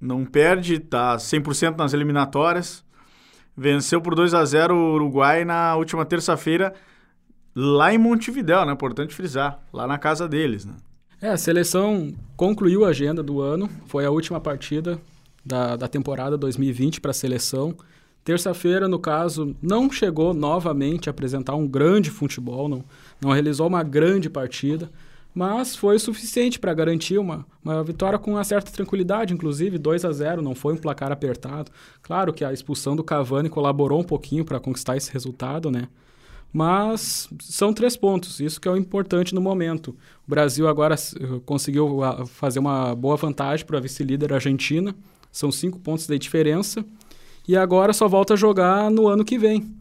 Não 0.00 0.24
perde, 0.24 0.78
tá 0.78 1.16
100% 1.16 1.76
nas 1.76 1.92
eliminatórias. 1.92 2.82
venceu 3.54 4.00
por 4.00 4.14
2 4.14 4.32
a 4.32 4.42
0 4.42 4.74
o 4.74 4.94
Uruguai 4.94 5.44
na 5.44 5.76
última 5.76 6.02
terça-feira 6.06 6.72
lá 7.54 7.92
em 7.92 7.98
Montevidéu, 7.98 8.64
né? 8.64 8.72
Importante 8.72 9.14
frisar, 9.14 9.62
lá 9.70 9.86
na 9.86 9.98
casa 9.98 10.26
deles, 10.26 10.64
né? 10.64 10.76
É, 11.20 11.28
a 11.28 11.36
seleção 11.36 12.14
concluiu 12.38 12.86
a 12.86 12.88
agenda 12.88 13.22
do 13.22 13.42
ano, 13.42 13.68
foi 13.86 14.06
a 14.06 14.10
última 14.10 14.40
partida 14.40 14.98
da, 15.44 15.76
da 15.76 15.88
temporada 15.88 16.38
2020 16.38 17.02
para 17.02 17.10
a 17.10 17.14
seleção. 17.14 17.76
Terça-feira, 18.24 18.88
no 18.88 18.98
caso, 18.98 19.56
não 19.60 19.90
chegou 19.90 20.32
novamente 20.32 21.08
a 21.08 21.10
apresentar 21.10 21.56
um 21.56 21.66
grande 21.66 22.10
futebol, 22.10 22.68
não, 22.68 22.84
não 23.20 23.32
realizou 23.32 23.66
uma 23.66 23.82
grande 23.82 24.30
partida, 24.30 24.88
mas 25.34 25.74
foi 25.74 25.98
suficiente 25.98 26.58
para 26.58 26.74
garantir 26.74 27.18
uma, 27.18 27.44
uma 27.64 27.82
vitória 27.82 28.18
com 28.18 28.32
uma 28.32 28.44
certa 28.44 28.70
tranquilidade, 28.70 29.32
inclusive 29.32 29.78
2 29.78 30.04
a 30.04 30.12
0 30.12 30.42
não 30.42 30.54
foi 30.54 30.74
um 30.74 30.76
placar 30.76 31.10
apertado. 31.10 31.72
Claro 32.02 32.32
que 32.32 32.44
a 32.44 32.52
expulsão 32.52 32.94
do 32.94 33.02
Cavani 33.02 33.48
colaborou 33.48 34.00
um 34.00 34.04
pouquinho 34.04 34.44
para 34.44 34.60
conquistar 34.60 34.96
esse 34.96 35.12
resultado, 35.12 35.70
né? 35.70 35.88
Mas 36.52 37.30
são 37.40 37.72
três 37.72 37.96
pontos, 37.96 38.38
isso 38.38 38.60
que 38.60 38.68
é 38.68 38.70
o 38.70 38.76
importante 38.76 39.34
no 39.34 39.40
momento. 39.40 39.96
O 40.26 40.30
Brasil 40.30 40.68
agora 40.68 40.94
eh, 40.94 41.40
conseguiu 41.46 42.04
ah, 42.04 42.26
fazer 42.26 42.58
uma 42.58 42.94
boa 42.94 43.16
vantagem 43.16 43.64
para 43.64 43.78
a 43.78 43.80
vice-líder 43.80 44.34
Argentina, 44.34 44.94
são 45.30 45.50
cinco 45.50 45.78
pontos 45.78 46.06
de 46.06 46.18
diferença, 46.18 46.84
e 47.46 47.56
agora 47.56 47.92
só 47.92 48.08
volta 48.08 48.34
a 48.34 48.36
jogar 48.36 48.90
no 48.90 49.08
ano 49.08 49.24
que 49.24 49.38
vem. 49.38 49.74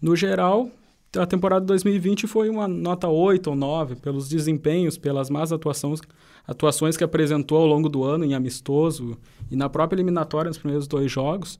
No 0.00 0.14
geral, 0.14 0.70
a 1.16 1.26
temporada 1.26 1.64
2020 1.66 2.26
foi 2.26 2.48
uma 2.48 2.68
nota 2.68 3.08
8 3.08 3.50
ou 3.50 3.56
9, 3.56 3.96
pelos 3.96 4.28
desempenhos, 4.28 4.98
pelas 4.98 5.30
más 5.30 5.52
atuações, 5.52 6.00
atuações 6.46 6.96
que 6.96 7.04
apresentou 7.04 7.58
ao 7.58 7.66
longo 7.66 7.88
do 7.88 8.04
ano 8.04 8.24
em 8.24 8.34
amistoso 8.34 9.16
e 9.50 9.56
na 9.56 9.68
própria 9.68 9.96
eliminatória 9.96 10.48
nos 10.48 10.58
primeiros 10.58 10.86
dois 10.86 11.10
jogos 11.10 11.58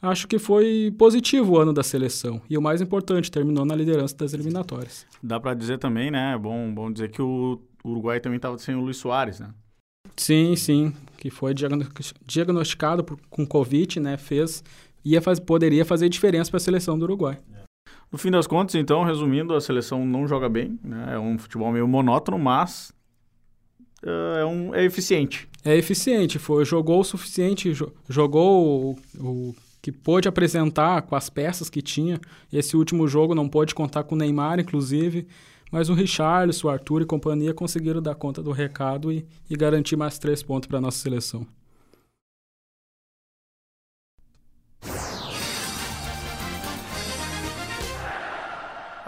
acho 0.00 0.26
que 0.28 0.38
foi 0.38 0.94
positivo 0.96 1.54
o 1.54 1.58
ano 1.58 1.72
da 1.72 1.82
seleção. 1.82 2.40
E 2.48 2.56
o 2.56 2.62
mais 2.62 2.80
importante, 2.80 3.30
terminou 3.30 3.64
na 3.64 3.74
liderança 3.74 4.16
das 4.16 4.32
eliminatórias. 4.32 5.06
Dá 5.22 5.38
para 5.38 5.54
dizer 5.54 5.78
também, 5.78 6.10
né? 6.10 6.34
É 6.34 6.38
bom, 6.38 6.72
bom 6.72 6.90
dizer 6.90 7.10
que 7.10 7.20
o 7.20 7.60
Uruguai 7.84 8.20
também 8.20 8.36
estava 8.36 8.58
sem 8.58 8.74
o 8.74 8.80
Luiz 8.80 8.96
Soares, 8.96 9.40
né? 9.40 9.50
Sim, 10.16 10.56
sim, 10.56 10.92
que 11.16 11.30
foi 11.30 11.54
diagnosticado 11.54 13.04
por, 13.04 13.18
com 13.28 13.46
Covid, 13.46 14.00
né? 14.00 14.16
Fez, 14.16 14.64
ia 15.04 15.20
faz, 15.20 15.38
poderia 15.38 15.84
fazer 15.84 16.08
diferença 16.08 16.50
para 16.50 16.58
a 16.58 16.60
seleção 16.60 16.98
do 16.98 17.04
Uruguai. 17.04 17.38
No 18.10 18.18
fim 18.18 18.30
das 18.30 18.46
contas, 18.46 18.74
então, 18.74 19.04
resumindo, 19.04 19.54
a 19.54 19.60
seleção 19.60 20.04
não 20.04 20.26
joga 20.26 20.48
bem, 20.48 20.78
né? 20.82 21.14
É 21.14 21.18
um 21.18 21.38
futebol 21.38 21.70
meio 21.70 21.86
monótono, 21.86 22.38
mas 22.38 22.92
uh, 24.02 24.38
é, 24.38 24.46
um, 24.46 24.74
é 24.74 24.84
eficiente. 24.84 25.48
É 25.64 25.76
eficiente, 25.76 26.38
foi, 26.38 26.64
jogou 26.64 27.00
o 27.00 27.04
suficiente, 27.04 27.72
jogou 28.08 28.96
o, 29.18 29.20
o 29.20 29.54
que 29.82 29.92
pôde 29.92 30.26
apresentar 30.26 31.02
com 31.02 31.14
as 31.14 31.28
peças 31.28 31.68
que 31.68 31.82
tinha. 31.82 32.18
Esse 32.52 32.76
último 32.76 33.06
jogo 33.06 33.34
não 33.34 33.48
pôde 33.48 33.74
contar 33.74 34.04
com 34.04 34.14
o 34.14 34.18
Neymar, 34.18 34.58
inclusive, 34.58 35.26
mas 35.70 35.90
o 35.90 35.94
Richarlison, 35.94 36.68
o 36.68 36.70
Arthur 36.70 37.02
e 37.02 37.06
companhia 37.06 37.52
conseguiram 37.52 38.00
dar 38.00 38.14
conta 38.14 38.42
do 38.42 38.52
recado 38.52 39.12
e, 39.12 39.26
e 39.50 39.56
garantir 39.56 39.96
mais 39.96 40.18
três 40.18 40.42
pontos 40.42 40.66
para 40.66 40.78
a 40.78 40.80
nossa 40.80 40.98
seleção. 40.98 41.46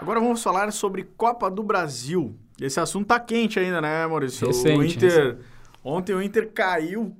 Agora 0.01 0.19
vamos 0.19 0.41
falar 0.41 0.73
sobre 0.73 1.03
Copa 1.15 1.47
do 1.47 1.61
Brasil. 1.61 2.35
Esse 2.59 2.79
assunto 2.79 3.05
tá 3.05 3.19
quente 3.19 3.59
ainda, 3.59 3.79
né, 3.79 4.07
Maurício? 4.07 4.47
Recente, 4.47 4.79
o 4.79 4.83
Inter. 4.83 5.37
Ontem 5.83 6.15
o 6.15 6.21
Inter 6.21 6.51
caiu 6.51 7.15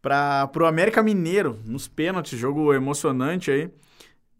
para 0.00 0.48
o 0.56 0.66
América 0.66 1.02
Mineiro 1.02 1.58
nos 1.66 1.88
pênaltis, 1.88 2.38
jogo 2.38 2.72
emocionante 2.72 3.50
aí. 3.50 3.68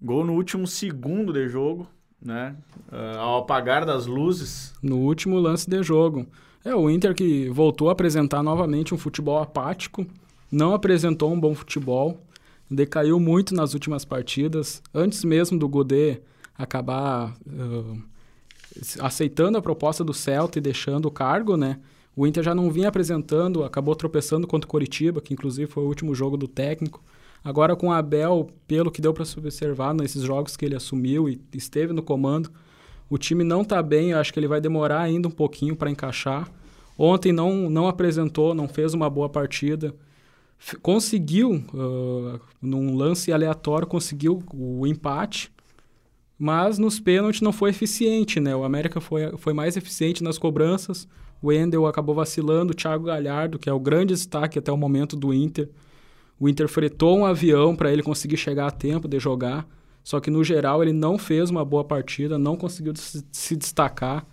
Gol 0.00 0.24
no 0.24 0.34
último 0.34 0.64
segundo 0.64 1.32
de 1.32 1.48
jogo, 1.48 1.88
né? 2.22 2.54
Uh, 2.92 3.18
ao 3.18 3.38
apagar 3.38 3.84
das 3.84 4.06
luzes. 4.06 4.72
No 4.80 4.98
último 4.98 5.36
lance 5.40 5.68
de 5.68 5.82
jogo. 5.82 6.28
É, 6.64 6.72
o 6.72 6.88
Inter 6.88 7.16
que 7.16 7.48
voltou 7.48 7.88
a 7.88 7.92
apresentar 7.92 8.44
novamente 8.44 8.94
um 8.94 8.98
futebol 8.98 9.42
apático, 9.42 10.06
não 10.52 10.72
apresentou 10.72 11.32
um 11.32 11.40
bom 11.40 11.52
futebol, 11.52 12.22
decaiu 12.70 13.18
muito 13.18 13.56
nas 13.56 13.74
últimas 13.74 14.04
partidas, 14.04 14.80
antes 14.94 15.24
mesmo 15.24 15.58
do 15.58 15.68
Godê 15.68 16.22
acabar 16.56 17.34
uh, 17.46 18.02
aceitando 19.00 19.58
a 19.58 19.62
proposta 19.62 20.04
do 20.04 20.14
Celta 20.14 20.58
e 20.58 20.62
deixando 20.62 21.06
o 21.06 21.10
cargo, 21.10 21.56
né? 21.56 21.78
O 22.16 22.26
Inter 22.26 22.44
já 22.44 22.54
não 22.54 22.70
vinha 22.70 22.88
apresentando, 22.88 23.64
acabou 23.64 23.94
tropeçando 23.96 24.46
contra 24.46 24.66
o 24.66 24.70
Coritiba, 24.70 25.20
que 25.20 25.34
inclusive 25.34 25.70
foi 25.70 25.82
o 25.82 25.88
último 25.88 26.14
jogo 26.14 26.36
do 26.36 26.46
técnico. 26.46 27.02
Agora 27.42 27.74
com 27.74 27.88
o 27.88 27.92
Abel, 27.92 28.48
pelo 28.66 28.90
que 28.90 29.02
deu 29.02 29.12
para 29.12 29.24
se 29.24 29.38
observar 29.38 29.92
nesses 29.92 30.22
jogos 30.22 30.56
que 30.56 30.64
ele 30.64 30.76
assumiu 30.76 31.28
e 31.28 31.40
esteve 31.52 31.92
no 31.92 32.02
comando, 32.02 32.50
o 33.10 33.18
time 33.18 33.44
não 33.44 33.62
está 33.62 33.82
bem, 33.82 34.10
eu 34.10 34.18
acho 34.18 34.32
que 34.32 34.38
ele 34.38 34.48
vai 34.48 34.60
demorar 34.60 35.00
ainda 35.00 35.28
um 35.28 35.30
pouquinho 35.30 35.76
para 35.76 35.90
encaixar. 35.90 36.50
Ontem 36.96 37.32
não, 37.32 37.68
não 37.68 37.88
apresentou, 37.88 38.54
não 38.54 38.68
fez 38.68 38.94
uma 38.94 39.10
boa 39.10 39.28
partida. 39.28 39.94
F 40.58 40.76
conseguiu, 40.76 41.62
uh, 41.74 42.40
num 42.62 42.96
lance 42.96 43.32
aleatório, 43.32 43.86
conseguiu 43.86 44.42
o 44.54 44.86
empate, 44.86 45.52
mas 46.38 46.78
nos 46.78 46.98
pênaltis 46.98 47.40
não 47.40 47.52
foi 47.52 47.70
eficiente, 47.70 48.40
né? 48.40 48.54
O 48.54 48.64
América 48.64 49.00
foi, 49.00 49.36
foi 49.36 49.52
mais 49.52 49.76
eficiente 49.76 50.22
nas 50.22 50.38
cobranças, 50.38 51.08
o 51.40 51.52
Endel 51.52 51.86
acabou 51.86 52.14
vacilando, 52.14 52.72
o 52.72 52.74
Thiago 52.74 53.04
Galhardo, 53.04 53.58
que 53.58 53.68
é 53.68 53.72
o 53.72 53.78
grande 53.78 54.14
destaque 54.14 54.58
até 54.58 54.72
o 54.72 54.76
momento 54.76 55.14
do 55.16 55.32
Inter. 55.32 55.68
O 56.40 56.48
Inter 56.48 56.68
fretou 56.68 57.18
um 57.18 57.24
avião 57.24 57.76
para 57.76 57.92
ele 57.92 58.02
conseguir 58.02 58.36
chegar 58.36 58.66
a 58.66 58.70
tempo 58.70 59.06
de 59.06 59.18
jogar, 59.18 59.66
só 60.02 60.20
que 60.20 60.30
no 60.30 60.42
geral 60.42 60.82
ele 60.82 60.92
não 60.92 61.18
fez 61.18 61.50
uma 61.50 61.64
boa 61.64 61.84
partida, 61.84 62.38
não 62.38 62.56
conseguiu 62.56 62.92
se 62.96 63.56
destacar, 63.56 64.26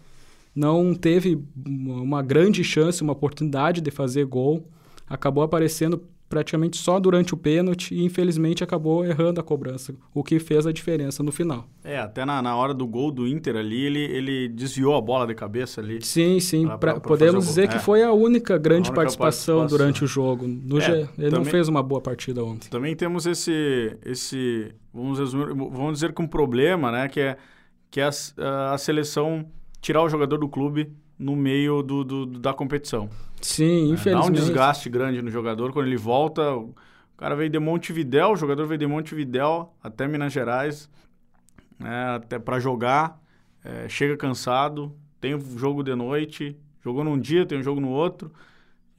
não 0.54 0.94
teve 0.94 1.42
uma 1.66 2.22
grande 2.22 2.64
chance, 2.64 3.02
uma 3.02 3.14
oportunidade 3.14 3.80
de 3.80 3.90
fazer 3.92 4.26
gol. 4.26 4.68
Acabou 5.08 5.44
aparecendo 5.44 6.04
praticamente 6.32 6.78
só 6.78 6.98
durante 6.98 7.34
o 7.34 7.38
pênalti 7.38 7.94
e 7.94 8.06
infelizmente 8.06 8.64
acabou 8.64 9.06
errando 9.06 9.42
a 9.42 9.44
cobrança, 9.44 9.94
o 10.14 10.24
que 10.24 10.40
fez 10.40 10.66
a 10.66 10.72
diferença 10.72 11.22
no 11.22 11.30
final. 11.30 11.68
É, 11.84 12.00
até 12.00 12.24
na, 12.24 12.42
na 12.42 12.56
hora 12.56 12.74
do 12.74 12.88
gol 12.88 13.12
do 13.12 13.28
Inter 13.28 13.58
ali, 13.58 13.84
ele, 13.84 14.00
ele 14.00 14.48
desviou 14.48 14.96
a 14.96 15.02
bola 15.02 15.28
de 15.28 15.36
cabeça 15.36 15.82
ali. 15.82 16.02
Sim, 16.02 16.40
sim, 16.40 16.66
pra, 16.66 16.78
pra, 16.78 16.94
pra 16.94 17.02
podemos 17.02 17.46
dizer 17.46 17.68
que 17.68 17.76
é. 17.76 17.80
foi 17.80 18.02
a 18.02 18.14
única 18.14 18.58
grande 18.58 18.90
a 18.90 18.94
participação, 18.94 19.58
participação, 19.58 19.78
durante 19.78 20.06
o 20.06 20.08
jogo. 20.08 20.48
No 20.48 20.80
é, 20.80 21.02
ele 21.02 21.08
também, 21.16 21.32
não 21.32 21.44
fez 21.44 21.68
uma 21.68 21.84
boa 21.84 22.00
partida 22.00 22.42
ontem. 22.42 22.70
Também 22.70 22.96
temos 22.96 23.26
esse, 23.26 23.98
esse 24.06 24.74
vamos, 24.94 25.20
resumir, 25.20 25.48
vamos 25.48 25.94
dizer 25.96 26.14
que 26.14 26.22
um 26.22 26.28
problema, 26.28 26.94
né, 26.94 27.10
que 27.10 27.20
é, 27.20 27.38
que 27.90 28.00
é 28.00 28.10
a, 28.38 28.74
a 28.74 28.78
seleção 28.78 29.46
tirar 29.82 30.02
o 30.02 30.08
jogador 30.08 30.38
do 30.38 30.48
clube 30.48 30.94
no 31.20 31.36
meio 31.36 31.84
do, 31.84 32.06
do 32.06 32.26
da 32.26 32.54
competição. 32.54 33.10
Sim, 33.42 33.92
infelizmente. 33.92 34.10
É, 34.10 34.14
dá 34.14 34.26
um 34.26 34.32
desgaste 34.32 34.90
grande 34.90 35.22
no 35.22 35.30
jogador 35.30 35.72
quando 35.74 35.88
ele 35.88 35.98
volta. 35.98 36.56
O 36.56 36.74
cara 37.18 37.36
veio 37.36 37.50
de 37.50 37.60
Montevidéu, 37.60 38.32
o 38.32 38.36
jogador 38.36 38.66
veio 38.66 38.80
de 38.80 38.88
Montevidéu 38.88 39.74
até 39.84 40.08
Minas 40.08 40.34
Gerais, 40.34 40.90
né, 41.80 42.16
até 42.16 42.40
para 42.40 42.60
jogar, 42.60 43.22
é, 43.64 43.88
chega 43.88 44.18
cansado, 44.18 44.96
tem 45.20 45.36
um 45.36 45.58
jogo 45.58 45.84
de 45.84 45.94
noite, 45.94 46.58
jogou 46.84 47.04
num 47.04 47.20
dia, 47.20 47.46
tem 47.46 47.60
um 47.60 47.64
jogo 47.64 47.80
no 47.80 47.90
outro. 47.90 48.32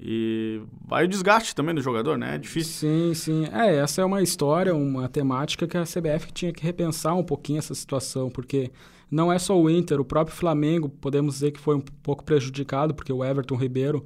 E 0.05 0.61
vai 0.85 1.05
o 1.05 1.09
desgaste 1.09 1.55
também 1.55 1.73
do 1.73 1.81
jogador, 1.81 2.19
né? 2.19 2.35
É 2.35 2.39
difícil. 2.39 2.89
Sim, 2.89 3.15
sim. 3.15 3.45
É, 3.53 3.77
essa 3.77 4.03
é 4.03 4.05
uma 4.05 4.21
história, 4.21 4.75
uma 4.75 5.09
temática 5.09 5.65
que 5.65 5.77
a 5.77 5.85
CBF 5.85 6.33
tinha 6.33 6.53
que 6.53 6.63
repensar 6.63 7.15
um 7.15 7.23
pouquinho 7.23 7.61
essa 7.61 7.73
situação, 7.73 8.29
porque 8.29 8.73
não 9.09 9.33
é 9.33 9.39
só 9.39 9.57
o 9.57 9.71
Inter, 9.71 10.01
o 10.01 10.05
próprio 10.05 10.35
Flamengo, 10.37 10.89
podemos 10.89 11.35
dizer 11.35 11.53
que 11.53 11.61
foi 11.61 11.77
um 11.77 11.81
pouco 11.81 12.25
prejudicado, 12.25 12.95
porque 12.95 13.13
o 13.13 13.25
Everton 13.25 13.55
Ribeiro 13.55 14.05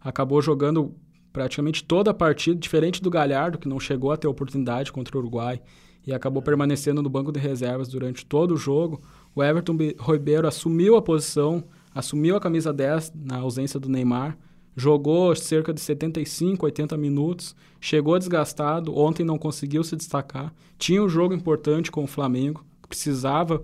acabou 0.00 0.40
jogando 0.40 0.94
praticamente 1.32 1.84
toda 1.84 2.10
a 2.10 2.14
partida, 2.14 2.58
diferente 2.58 3.02
do 3.02 3.10
Galhardo, 3.10 3.58
que 3.58 3.68
não 3.68 3.78
chegou 3.78 4.10
a 4.10 4.16
ter 4.16 4.26
oportunidade 4.26 4.92
contra 4.92 5.16
o 5.16 5.20
Uruguai 5.20 5.60
e 6.06 6.12
acabou 6.12 6.42
permanecendo 6.42 7.02
no 7.02 7.10
banco 7.10 7.30
de 7.30 7.38
reservas 7.38 7.88
durante 7.88 8.24
todo 8.24 8.54
o 8.54 8.56
jogo. 8.56 9.00
O 9.34 9.42
Everton 9.42 9.76
Ribeiro 10.00 10.48
assumiu 10.48 10.96
a 10.96 11.02
posição, 11.02 11.64
assumiu 11.94 12.34
a 12.34 12.40
camisa 12.40 12.72
10 12.72 13.12
na 13.14 13.36
ausência 13.36 13.78
do 13.78 13.88
Neymar, 13.88 14.38
jogou 14.74 15.34
cerca 15.34 15.72
de 15.72 15.80
75, 15.80 16.64
80 16.64 16.96
minutos, 16.96 17.54
chegou 17.80 18.18
desgastado, 18.18 18.96
ontem 18.96 19.24
não 19.24 19.36
conseguiu 19.36 19.84
se 19.84 19.96
destacar, 19.96 20.54
tinha 20.78 21.02
um 21.02 21.08
jogo 21.08 21.34
importante 21.34 21.90
com 21.90 22.04
o 22.04 22.06
Flamengo, 22.06 22.64
precisava 22.88 23.62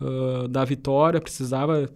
uh, 0.00 0.48
da 0.48 0.64
vitória, 0.64 1.20
precisava 1.20 1.90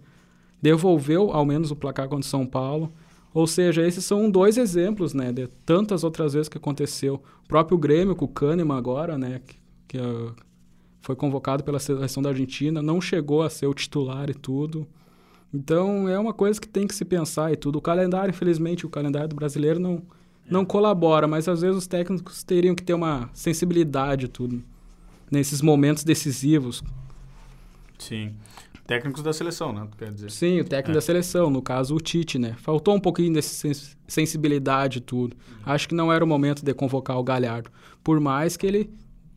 devolver 0.61 1.17
ao 1.17 1.45
menos 1.45 1.71
o 1.71 1.75
placar 1.75 2.07
contra 2.07 2.25
o 2.25 2.29
São 2.29 2.45
Paulo. 2.45 2.93
Ou 3.37 3.45
seja, 3.45 3.85
esses 3.85 4.03
são 4.03 4.31
dois 4.31 4.57
exemplos, 4.57 5.13
né, 5.13 5.31
de 5.31 5.45
tantas 5.63 6.03
outras 6.03 6.33
vezes 6.33 6.49
que 6.49 6.57
aconteceu. 6.57 7.21
O 7.45 7.47
próprio 7.47 7.77
Grêmio 7.77 8.15
com 8.15 8.25
o 8.25 8.27
Kahneman 8.27 8.75
agora, 8.75 9.15
né, 9.15 9.41
que, 9.45 9.55
que 9.89 9.97
uh, 9.99 10.35
foi 11.01 11.15
convocado 11.15 11.63
pela 11.63 11.77
seleção 11.77 12.23
da 12.23 12.29
Argentina, 12.29 12.81
não 12.81 12.99
chegou 12.99 13.43
a 13.43 13.49
ser 13.51 13.67
o 13.67 13.75
titular 13.75 14.27
e 14.27 14.33
tudo. 14.33 14.87
Então 15.53 16.09
é 16.09 16.17
uma 16.17 16.33
coisa 16.33 16.59
que 16.59 16.67
tem 16.67 16.87
que 16.87 16.95
se 16.95 17.05
pensar 17.05 17.53
e 17.53 17.55
tudo. 17.55 17.77
O 17.77 17.81
calendário, 17.81 18.31
infelizmente, 18.31 18.87
o 18.87 18.89
calendário 18.89 19.29
do 19.29 19.35
brasileiro 19.35 19.79
não, 19.79 20.01
não 20.49 20.65
colabora, 20.65 21.27
mas 21.27 21.47
às 21.47 21.61
vezes 21.61 21.77
os 21.77 21.85
técnicos 21.85 22.41
teriam 22.41 22.73
que 22.73 22.81
ter 22.81 22.95
uma 22.95 23.29
sensibilidade 23.35 24.25
e 24.25 24.29
tudo. 24.29 24.63
nesses 25.29 25.61
momentos 25.61 26.03
decisivos. 26.03 26.83
Sim. 27.99 28.33
Técnicos 28.87 29.21
da 29.21 29.33
seleção, 29.33 29.73
né? 29.73 29.85
Quer 29.97 30.13
dizer. 30.13 30.31
Sim, 30.31 30.61
o 30.61 30.63
técnico 30.63 30.91
é. 30.91 30.93
da 30.93 31.01
seleção, 31.01 31.49
no 31.49 31.61
caso 31.61 31.93
o 31.93 31.99
Tite, 31.99 32.39
né? 32.39 32.55
Faltou 32.57 32.95
um 32.95 32.99
pouquinho 33.01 33.33
de 33.33 33.41
sensibilidade 34.07 34.99
e 34.99 35.01
tudo. 35.01 35.35
Uhum. 35.35 35.73
Acho 35.73 35.89
que 35.89 35.93
não 35.93 36.11
era 36.11 36.23
o 36.23 36.27
momento 36.27 36.63
de 36.63 36.73
convocar 36.73 37.19
o 37.19 37.23
Galhardo. 37.23 37.69
Por 38.01 38.21
mais 38.21 38.55
que 38.55 38.65
ele 38.65 38.89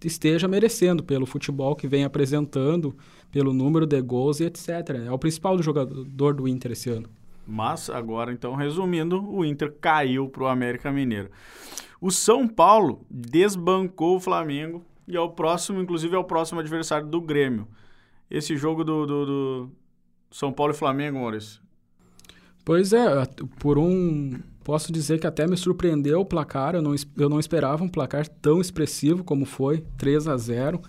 esteja 0.04 0.46
merecendo 0.46 1.02
pelo 1.02 1.26
futebol 1.26 1.74
que 1.74 1.88
vem 1.88 2.04
apresentando, 2.04 2.96
pelo 3.32 3.52
número 3.52 3.86
de 3.86 4.00
gols 4.00 4.38
e 4.38 4.44
etc. 4.44 4.68
É 5.06 5.10
o 5.10 5.18
principal 5.18 5.60
jogador 5.60 6.32
do 6.32 6.46
Inter 6.46 6.70
esse 6.70 6.88
ano. 6.88 7.08
Mas 7.44 7.90
agora, 7.90 8.32
então, 8.32 8.54
resumindo, 8.54 9.28
o 9.28 9.44
Inter 9.44 9.74
caiu 9.80 10.28
para 10.28 10.44
o 10.44 10.46
América 10.46 10.92
Mineiro. 10.92 11.28
O 12.00 12.12
São 12.12 12.46
Paulo 12.46 13.04
desbancou 13.10 14.16
o 14.16 14.20
Flamengo 14.20 14.84
e 15.08 15.16
é 15.16 15.20
o 15.20 15.28
próximo, 15.28 15.80
inclusive, 15.80 16.14
é 16.14 16.18
o 16.18 16.24
próximo 16.24 16.60
adversário 16.60 17.08
do 17.08 17.20
Grêmio 17.20 17.66
esse 18.30 18.56
jogo 18.56 18.84
do, 18.84 19.06
do, 19.06 19.26
do 19.26 19.70
São 20.30 20.52
Paulo 20.52 20.72
e 20.72 20.76
Flamengo, 20.76 21.18
Maurício? 21.18 21.60
Pois 22.64 22.92
é, 22.92 23.06
por 23.58 23.78
um. 23.78 24.38
Posso 24.62 24.92
dizer 24.92 25.18
que 25.18 25.26
até 25.26 25.46
me 25.46 25.56
surpreendeu 25.56 26.20
o 26.20 26.24
placar. 26.24 26.74
Eu 26.74 26.82
não, 26.82 26.94
eu 27.16 27.28
não 27.28 27.40
esperava 27.40 27.82
um 27.82 27.88
placar 27.88 28.28
tão 28.28 28.60
expressivo 28.60 29.24
como 29.24 29.44
foi 29.44 29.82
3 29.96 30.28
a 30.28 30.36
0 30.36 30.80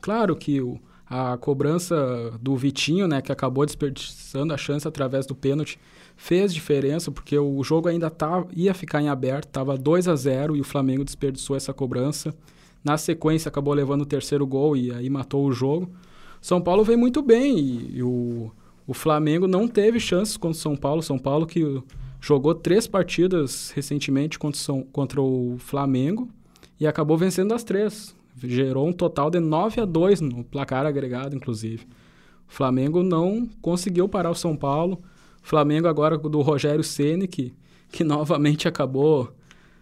Claro 0.00 0.34
que 0.34 0.60
o, 0.60 0.80
a 1.06 1.36
cobrança 1.38 2.32
do 2.40 2.56
Vitinho, 2.56 3.06
né, 3.06 3.22
que 3.22 3.32
acabou 3.32 3.64
desperdiçando 3.64 4.52
a 4.52 4.56
chance 4.56 4.86
através 4.86 5.26
do 5.26 5.34
pênalti, 5.34 5.78
fez 6.16 6.52
diferença, 6.52 7.10
porque 7.10 7.38
o 7.38 7.62
jogo 7.64 7.88
ainda 7.88 8.10
tá, 8.10 8.44
ia 8.52 8.74
ficar 8.74 9.00
em 9.00 9.08
aberto, 9.08 9.46
estava 9.46 9.76
2 9.76 10.08
a 10.08 10.16
0 10.16 10.56
e 10.56 10.60
o 10.60 10.64
Flamengo 10.64 11.04
desperdiçou 11.04 11.56
essa 11.56 11.72
cobrança. 11.72 12.34
Na 12.84 12.96
sequência, 12.96 13.48
acabou 13.48 13.74
levando 13.74 14.02
o 14.02 14.06
terceiro 14.06 14.46
gol 14.46 14.76
e 14.76 14.92
aí 14.92 15.10
matou 15.10 15.46
o 15.46 15.52
jogo. 15.52 15.90
São 16.40 16.60
Paulo 16.60 16.82
vem 16.84 16.96
muito 16.96 17.22
bem 17.22 17.58
e, 17.58 17.98
e 17.98 18.02
o, 18.02 18.50
o 18.86 18.94
Flamengo 18.94 19.46
não 19.46 19.68
teve 19.68 20.00
chances 20.00 20.36
contra 20.36 20.56
o 20.56 20.60
São 20.60 20.76
Paulo. 20.76 21.02
São 21.02 21.18
Paulo 21.18 21.46
que 21.46 21.82
jogou 22.20 22.54
três 22.54 22.86
partidas 22.86 23.70
recentemente 23.70 24.38
contra, 24.38 24.60
São, 24.60 24.82
contra 24.82 25.20
o 25.20 25.56
Flamengo 25.58 26.28
e 26.78 26.86
acabou 26.86 27.16
vencendo 27.16 27.52
as 27.54 27.62
três. 27.62 28.14
Gerou 28.42 28.88
um 28.88 28.92
total 28.92 29.30
de 29.30 29.38
9 29.38 29.80
a 29.80 29.84
2 29.84 30.20
no 30.20 30.44
placar 30.44 30.86
agregado, 30.86 31.36
inclusive. 31.36 31.86
O 32.48 32.52
Flamengo 32.52 33.02
não 33.02 33.48
conseguiu 33.60 34.08
parar 34.08 34.30
o 34.30 34.34
São 34.34 34.56
Paulo. 34.56 35.00
O 35.42 35.46
Flamengo 35.46 35.86
agora 35.86 36.16
do 36.16 36.40
Rogério 36.40 36.82
Ceni 36.82 37.28
que, 37.28 37.54
que 37.92 38.02
novamente 38.04 38.66
acabou 38.66 39.32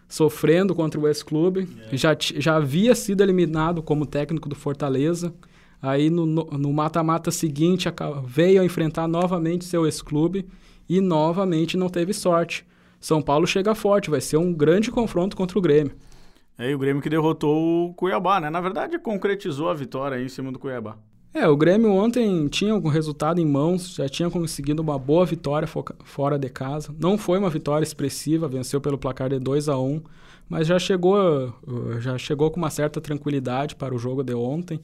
sofrendo 0.07 0.75
contra 0.75 0.99
o 0.99 1.07
ex-clube. 1.07 1.61
Yeah. 1.61 1.97
Já, 1.97 2.17
já 2.19 2.55
havia 2.57 2.95
sido 2.95 3.21
eliminado 3.21 3.81
como 3.81 4.05
técnico 4.05 4.49
do 4.49 4.55
Fortaleza. 4.55 5.33
Aí 5.81 6.09
no 6.09 6.73
mata-mata 6.73 7.31
seguinte 7.31 7.87
veio 8.25 8.61
a 8.61 8.65
enfrentar 8.65 9.07
novamente 9.07 9.65
seu 9.65 9.85
ex-clube 9.85 10.47
e 10.87 10.99
novamente 10.99 11.77
não 11.77 11.87
teve 11.87 12.13
sorte. 12.13 12.65
São 12.99 13.21
Paulo 13.21 13.47
chega 13.47 13.73
forte, 13.73 14.09
vai 14.09 14.19
ser 14.19 14.37
um 14.37 14.53
grande 14.53 14.91
confronto 14.91 15.37
contra 15.37 15.57
o 15.57 15.61
Grêmio. 15.61 15.93
É, 16.57 16.69
e 16.69 16.75
o 16.75 16.77
Grêmio 16.77 17.01
que 17.01 17.09
derrotou 17.09 17.87
o 17.87 17.93
Cuiabá, 17.93 18.41
né? 18.41 18.49
Na 18.49 18.59
verdade, 18.59 18.99
concretizou 18.99 19.69
a 19.69 19.73
vitória 19.73 20.21
em 20.21 20.27
cima 20.27 20.51
do 20.51 20.59
Cuiabá. 20.59 20.97
É, 21.33 21.47
o 21.47 21.55
Grêmio 21.55 21.93
ontem 21.93 22.47
tinha 22.47 22.75
o 22.75 22.89
resultado 22.89 23.39
em 23.39 23.45
mãos, 23.45 23.95
já 23.95 24.09
tinha 24.09 24.29
conseguido 24.29 24.81
uma 24.81 24.99
boa 24.99 25.25
vitória 25.25 25.67
fora 26.03 26.37
de 26.37 26.49
casa. 26.49 26.93
Não 26.99 27.17
foi 27.17 27.37
uma 27.37 27.49
vitória 27.49 27.85
expressiva, 27.85 28.49
venceu 28.49 28.81
pelo 28.81 28.97
placar 28.97 29.29
de 29.29 29.39
2 29.39 29.69
a 29.69 29.77
1 29.77 30.01
mas 30.49 30.65
já 30.65 30.79
chegou, 30.79 31.53
já 31.99 32.17
chegou 32.17 32.49
com 32.49 32.57
uma 32.57 32.71
certa 32.71 32.99
tranquilidade 32.99 33.75
para 33.75 33.93
o 33.93 33.99
jogo 33.99 34.23
de 34.23 34.33
ontem 34.33 34.79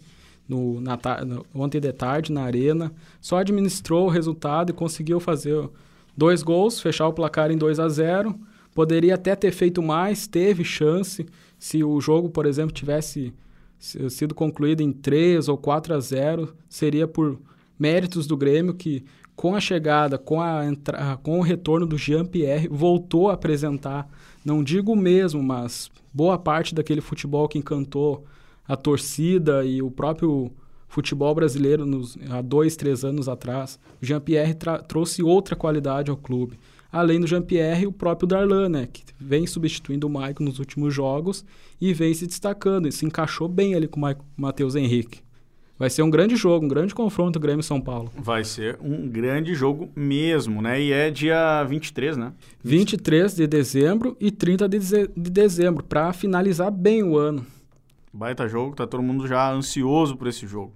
no, 0.47 0.79
na, 0.81 0.97
no, 1.25 1.45
ontem 1.53 1.79
de 1.79 1.91
tarde 1.91 2.31
na 2.31 2.43
arena, 2.43 2.91
só 3.19 3.38
administrou 3.38 4.05
o 4.05 4.10
resultado 4.10 4.69
e 4.69 4.73
conseguiu 4.73 5.19
fazer 5.19 5.69
dois 6.15 6.43
gols, 6.43 6.79
fechar 6.79 7.08
o 7.08 7.13
placar 7.13 7.51
em 7.51 7.58
2 7.58 7.79
a 7.79 7.89
0 7.89 8.36
Poderia 8.75 9.15
até 9.15 9.34
ter 9.38 9.53
feito 9.53 9.81
mais, 9.81 10.27
teve 10.27 10.65
chance. 10.65 11.25
Se 11.58 11.81
o 11.81 12.01
jogo, 12.01 12.29
por 12.29 12.45
exemplo, 12.45 12.73
tivesse 12.73 13.34
sido 13.79 14.36
concluído 14.36 14.81
em 14.81 14.91
3 14.91 15.47
ou 15.47 15.58
4 15.58 15.93
a 15.93 15.99
0 15.99 16.53
seria 16.67 17.08
por 17.08 17.39
méritos 17.79 18.27
do 18.27 18.36
Grêmio 18.36 18.73
que 18.73 19.05
com 19.34 19.55
a 19.55 19.62
chegada, 19.62 20.17
com, 20.17 20.41
a 20.41 20.63
com 21.23 21.39
o 21.39 21.41
retorno 21.41 21.86
do 21.86 21.97
Jean-Pierre, 21.97 22.67
voltou 22.69 23.29
a 23.29 23.34
apresentar, 23.34 24.10
não 24.43 24.63
digo 24.63 24.91
o 24.91 24.95
mesmo, 24.95 25.41
mas 25.43 25.89
boa 26.13 26.38
parte 26.38 26.75
daquele 26.75 27.01
futebol 27.01 27.47
que 27.47 27.58
encantou 27.58 28.25
a 28.67 28.75
torcida 28.75 29.65
e 29.65 29.82
o 29.82 29.91
próprio 29.91 30.51
futebol 30.88 31.36
brasileiro 31.36 31.86
nos, 31.86 32.17
há 32.30 32.41
dois, 32.41 32.75
três 32.75 33.04
anos 33.04 33.28
atrás. 33.28 33.80
O 34.01 34.06
Jean-Pierre 34.06 34.56
trouxe 34.88 35.21
outra 35.21 35.56
qualidade 35.56 36.10
ao 36.10 36.17
clube. 36.17 36.58
Além 36.91 37.19
do 37.19 37.28
Jean-Pierre, 37.28 37.88
o 37.88 37.91
próprio 37.91 38.28
Darlan, 38.28 38.69
né, 38.69 38.88
que 38.91 39.04
vem 39.19 39.45
substituindo 39.45 40.08
o 40.08 40.10
Maicon 40.10 40.45
nos 40.45 40.60
últimos 40.60 40.93
jogos 40.93 41.43
e 41.82 41.93
vem 41.93 42.13
se 42.13 42.25
destacando. 42.25 42.88
E 42.88 42.91
se 42.91 43.06
encaixou 43.06 43.49
bem 43.49 43.75
ali 43.75 43.88
com 43.88 43.99
o 43.99 44.15
Matheus 44.38 44.75
Henrique. 44.75 45.19
Vai 45.78 45.89
ser 45.89 46.04
um 46.04 46.10
grande 46.10 46.38
jogo, 46.38 46.65
um 46.65 46.69
grande 46.69 46.95
confronto 46.95 47.38
Grêmio-São 47.38 47.82
Paulo. 47.82 48.10
Vai 48.15 48.45
ser 48.45 48.78
um 48.82 49.10
grande 49.10 49.54
jogo 49.54 49.89
mesmo, 49.93 50.62
né? 50.62 50.82
E 50.82 50.93
é 50.93 51.12
dia 51.12 51.65
23, 51.65 52.15
né? 52.15 52.32
23 52.63 53.36
de 53.36 53.45
dezembro 53.45 54.15
e 54.17 54.32
30 54.32 54.69
de, 54.69 54.80
de 54.80 55.30
dezembro, 55.30 55.84
para 55.84 56.13
finalizar 56.13 56.71
bem 56.71 57.04
o 57.04 57.17
ano. 57.17 57.45
Baita 58.15 58.47
jogo, 58.47 58.75
tá 58.75 58.88
todo 58.88 59.04
mundo 59.04 59.28
já 59.28 59.51
ansioso 59.51 60.15
por 60.15 60.28
esse 60.28 60.47
jogo. 60.47 60.73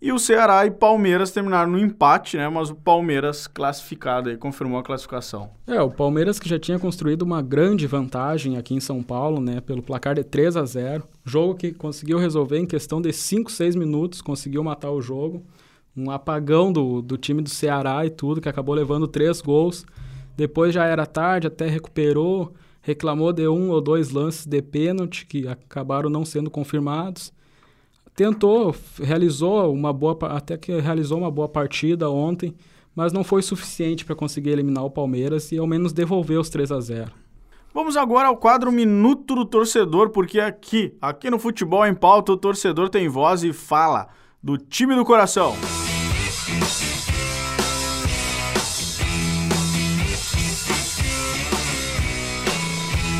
E 0.00 0.12
o 0.12 0.18
Ceará 0.20 0.64
e 0.64 0.70
Palmeiras 0.70 1.32
terminaram 1.32 1.72
no 1.72 1.78
empate, 1.78 2.36
né? 2.36 2.48
Mas 2.48 2.70
o 2.70 2.76
Palmeiras 2.76 3.48
classificado 3.48 4.28
aí, 4.28 4.36
confirmou 4.36 4.78
a 4.78 4.82
classificação. 4.84 5.50
É, 5.66 5.82
o 5.82 5.90
Palmeiras 5.90 6.38
que 6.38 6.48
já 6.48 6.56
tinha 6.56 6.78
construído 6.78 7.22
uma 7.22 7.42
grande 7.42 7.84
vantagem 7.88 8.56
aqui 8.56 8.72
em 8.72 8.78
São 8.78 9.02
Paulo, 9.02 9.40
né? 9.40 9.60
Pelo 9.60 9.82
placar 9.82 10.14
de 10.14 10.22
3 10.22 10.56
a 10.56 10.64
0 10.64 11.02
Jogo 11.24 11.56
que 11.56 11.72
conseguiu 11.72 12.16
resolver 12.16 12.58
em 12.58 12.66
questão 12.66 13.02
de 13.02 13.12
5, 13.12 13.50
6 13.50 13.74
minutos, 13.74 14.22
conseguiu 14.22 14.62
matar 14.62 14.92
o 14.92 15.02
jogo. 15.02 15.44
Um 15.96 16.12
apagão 16.12 16.72
do, 16.72 17.02
do 17.02 17.16
time 17.16 17.42
do 17.42 17.50
Ceará 17.50 18.06
e 18.06 18.10
tudo, 18.10 18.40
que 18.40 18.48
acabou 18.48 18.76
levando 18.76 19.08
três 19.08 19.40
gols. 19.40 19.84
Depois 20.36 20.72
já 20.72 20.84
era 20.84 21.04
tarde, 21.04 21.48
até 21.48 21.66
recuperou 21.66 22.54
reclamou 22.88 23.34
de 23.34 23.46
um 23.46 23.68
ou 23.68 23.82
dois 23.82 24.10
lances 24.10 24.46
de 24.46 24.62
pênalti 24.62 25.26
que 25.26 25.46
acabaram 25.46 26.08
não 26.08 26.24
sendo 26.24 26.50
confirmados. 26.50 27.30
Tentou, 28.16 28.74
realizou 28.98 29.70
uma 29.74 29.92
boa, 29.92 30.16
até 30.30 30.56
que 30.56 30.74
realizou 30.80 31.18
uma 31.18 31.30
boa 31.30 31.48
partida 31.48 32.08
ontem, 32.08 32.54
mas 32.96 33.12
não 33.12 33.22
foi 33.22 33.42
suficiente 33.42 34.06
para 34.06 34.16
conseguir 34.16 34.50
eliminar 34.50 34.84
o 34.84 34.90
Palmeiras 34.90 35.52
e 35.52 35.58
ao 35.58 35.66
menos 35.66 35.92
devolver 35.92 36.40
os 36.40 36.48
3 36.48 36.72
a 36.72 36.80
0. 36.80 37.12
Vamos 37.74 37.94
agora 37.94 38.28
ao 38.28 38.38
quadro 38.38 38.72
Minuto 38.72 39.34
do 39.34 39.44
Torcedor, 39.44 40.08
porque 40.08 40.40
aqui, 40.40 40.94
aqui 40.98 41.30
no 41.30 41.38
Futebol 41.38 41.86
em 41.86 41.94
Pauta, 41.94 42.32
o 42.32 42.38
torcedor 42.38 42.88
tem 42.88 43.06
voz 43.06 43.44
e 43.44 43.52
fala 43.52 44.08
do 44.42 44.56
time 44.56 44.96
do 44.96 45.04
coração. 45.04 45.54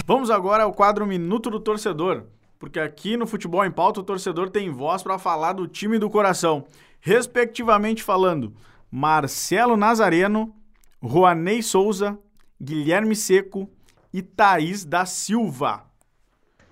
Vamos 0.09 0.31
agora 0.31 0.63
ao 0.63 0.73
quadro 0.73 1.07
Minuto 1.07 1.51
do 1.51 1.61
Torcedor, 1.61 2.23
porque 2.59 2.81
aqui 2.81 3.15
no 3.15 3.27
Futebol 3.27 3.63
em 3.63 3.71
Pauta 3.71 4.01
o 4.01 4.03
torcedor 4.03 4.49
tem 4.49 4.71
voz 4.71 5.03
para 5.03 5.19
falar 5.19 5.53
do 5.53 5.69
time 5.69 5.99
do 5.99 6.09
coração, 6.09 6.65
respectivamente 6.99 8.03
falando 8.03 8.55
Marcelo 8.91 9.77
Nazareno, 9.77 10.57
Juanei 11.03 11.61
Souza, 11.61 12.19
Guilherme 12.59 13.15
Seco 13.15 13.69
e 14.11 14.23
Thaís 14.23 14.83
da 14.83 15.05
Silva. 15.05 15.85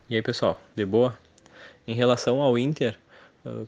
E 0.08 0.16
aí, 0.16 0.22
pessoal, 0.22 0.58
de 0.74 0.86
boa? 0.86 1.18
Em 1.86 1.92
relação 1.92 2.40
ao 2.40 2.56
Inter, 2.56 2.98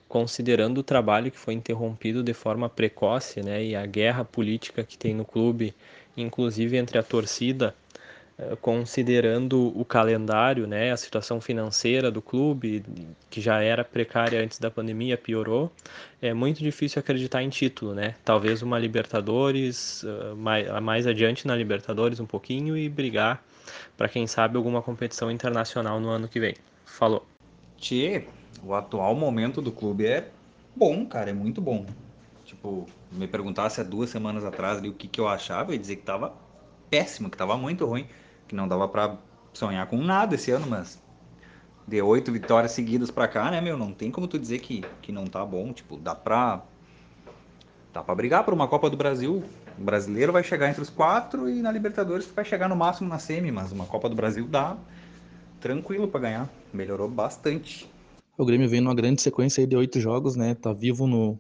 considerando 0.09 0.79
o 0.79 0.83
trabalho 0.83 1.31
que 1.31 1.39
foi 1.39 1.53
interrompido 1.53 2.23
de 2.23 2.33
forma 2.33 2.71
precoce, 2.71 3.43
né, 3.43 3.63
e 3.63 3.77
a 3.77 3.85
guerra 3.85 4.25
política 4.25 4.83
que 4.83 4.97
tem 4.97 5.15
no 5.15 5.27
clube, 5.27 5.75
inclusive 6.17 6.79
entre 6.79 6.97
a 6.97 7.03
torcida 7.03 7.75
considerando 8.61 9.73
o 9.77 9.85
calendário, 9.85 10.67
né, 10.67 10.93
a 10.93 10.97
situação 10.97 11.41
financeira 11.41 12.09
do 12.09 12.23
clube, 12.23 12.85
que 13.29 13.41
já 13.41 13.61
era 13.61 13.85
precária 13.85 14.41
antes 14.41 14.61
da 14.61 14.71
pandemia, 14.71 15.19
piorou, 15.19 15.73
é 16.23 16.33
muito 16.33 16.61
difícil 16.61 17.01
acreditar 17.01 17.43
em 17.43 17.49
título, 17.49 17.95
né? 17.95 18.15
Talvez 18.25 18.63
uma 18.63 18.79
Libertadores, 18.79 20.05
uh, 20.05 20.37
mais, 20.37 21.07
adiante 21.07 21.49
na 21.49 21.57
Libertadores 21.57 22.21
um 22.21 22.27
pouquinho 22.27 22.77
e 22.77 22.89
brigar 22.89 23.43
para 23.97 24.09
quem 24.09 24.27
sabe 24.27 24.57
alguma 24.57 24.83
competição 24.83 25.31
internacional 25.31 25.99
no 25.99 26.09
ano 26.09 26.29
que 26.29 26.39
vem. 26.39 26.55
Falou. 26.85 27.27
Tchê, 27.77 28.25
o 28.63 28.73
atual 28.73 29.17
momento 29.17 29.61
do 29.61 29.73
clube 29.73 30.07
é 30.07 30.29
bom, 30.77 31.05
cara, 31.07 31.31
é 31.31 31.33
muito 31.33 31.61
bom. 31.61 31.87
Tipo, 32.45 32.87
me 33.11 33.27
perguntasse 33.27 33.81
há 33.81 33.85
duas 33.85 34.11
semanas 34.11 34.45
atrás 34.45 34.79
ali, 34.79 34.89
o 34.89 34.95
que, 34.95 35.09
que 35.09 35.21
eu 35.21 35.27
achava, 35.27 35.71
eu 35.71 35.75
ia 35.75 35.81
dizer 35.81 35.97
que 35.97 36.03
tava 36.03 36.35
péssimo, 36.89 37.29
que 37.29 37.37
tava 37.37 37.57
muito 37.57 37.85
ruim 37.85 38.07
que 38.49 38.55
não 38.55 38.67
dava 38.67 38.89
para 38.89 39.17
sonhar 39.53 39.87
com 39.87 39.99
nada 39.99 40.35
esse 40.35 40.51
ano, 40.51 40.67
mas 40.67 41.01
de 41.87 42.03
oito 42.03 42.33
vitórias 42.33 42.73
seguidas 42.73 43.11
pra 43.11 43.29
cá, 43.29 43.51
né, 43.51 43.61
meu? 43.61 43.77
Não 43.77 43.93
tem 43.93 44.11
como 44.11 44.27
tu 44.27 44.39
dizer 44.39 44.59
que, 44.59 44.83
que 45.01 45.13
não 45.13 45.27
tá 45.27 45.45
bom. 45.45 45.73
Tipo, 45.73 45.97
dá 45.97 46.15
pra. 46.15 46.63
Dá 47.93 48.03
pra 48.03 48.15
brigar 48.15 48.45
por 48.45 48.53
uma 48.53 48.69
Copa 48.69 48.91
do 48.91 48.97
Brasil. 48.97 49.43
O 49.79 49.83
brasileiro 49.83 50.33
vai 50.33 50.43
chegar 50.43 50.69
entre 50.69 50.83
os 50.83 50.91
quatro 50.91 51.49
e 51.49 51.63
na 51.63 51.71
Libertadores 51.71 52.27
vai 52.35 52.45
chegar 52.45 52.69
no 52.69 52.77
máximo 52.77 53.09
na 53.09 53.19
semi, 53.19 53.51
mas 53.51 53.73
uma 53.73 53.87
Copa 53.87 54.09
do 54.09 54.15
Brasil 54.15 54.47
dá 54.47 54.77
tranquilo 55.61 56.09
para 56.09 56.21
ganhar. 56.21 56.51
Melhorou 56.73 57.09
bastante. 57.09 57.89
O 58.37 58.45
Grêmio 58.45 58.69
vem 58.69 58.81
numa 58.81 58.95
grande 58.95 59.23
sequência 59.23 59.67
de 59.67 59.77
oito 59.77 59.99
jogos, 59.99 60.37
né? 60.37 60.55
Tá 60.55 60.73
vivo 60.73 61.07
no, 61.07 61.39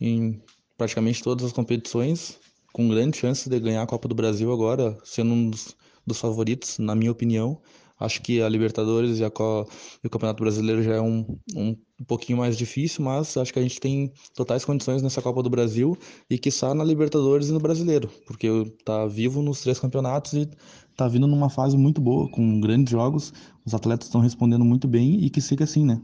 em 0.00 0.42
praticamente 0.76 1.22
todas 1.22 1.46
as 1.46 1.52
competições, 1.52 2.38
com 2.72 2.88
grande 2.88 3.16
chance 3.16 3.48
de 3.48 3.60
ganhar 3.60 3.82
a 3.82 3.86
Copa 3.86 4.08
do 4.08 4.14
Brasil 4.14 4.52
agora, 4.52 4.98
sendo 5.04 5.32
um 5.32 5.50
dos, 5.50 5.76
dos 6.06 6.18
favoritos, 6.18 6.78
na 6.78 6.94
minha 6.94 7.10
opinião. 7.10 7.60
Acho 8.00 8.22
que 8.22 8.40
a 8.40 8.48
Libertadores 8.48 9.18
e, 9.18 9.24
a, 9.24 9.28
e 9.28 10.06
o 10.06 10.10
Campeonato 10.10 10.42
Brasileiro 10.42 10.82
já 10.82 10.94
é 10.94 11.00
um, 11.02 11.36
um, 11.54 11.76
um, 12.00 12.04
pouquinho 12.04 12.38
mais 12.38 12.56
difícil, 12.56 13.04
mas 13.04 13.36
acho 13.36 13.52
que 13.52 13.58
a 13.58 13.62
gente 13.62 13.78
tem 13.78 14.10
totais 14.34 14.64
condições 14.64 15.02
nessa 15.02 15.20
Copa 15.20 15.42
do 15.42 15.50
Brasil 15.50 15.94
e 16.30 16.38
que 16.38 16.48
está 16.48 16.74
na 16.74 16.82
Libertadores 16.82 17.50
e 17.50 17.52
no 17.52 17.60
Brasileiro, 17.60 18.08
porque 18.26 18.48
tá 18.86 19.04
vivo 19.06 19.42
nos 19.42 19.60
três 19.60 19.78
campeonatos 19.78 20.32
e 20.32 20.48
tá 20.96 21.06
vindo 21.08 21.26
numa 21.26 21.50
fase 21.50 21.76
muito 21.76 22.00
boa, 22.00 22.26
com 22.30 22.58
grandes 22.58 22.90
jogos, 22.90 23.34
os 23.66 23.74
atletas 23.74 24.06
estão 24.06 24.22
respondendo 24.22 24.64
muito 24.64 24.88
bem 24.88 25.22
e 25.22 25.28
que 25.28 25.42
siga 25.42 25.64
assim, 25.64 25.84
né? 25.84 26.00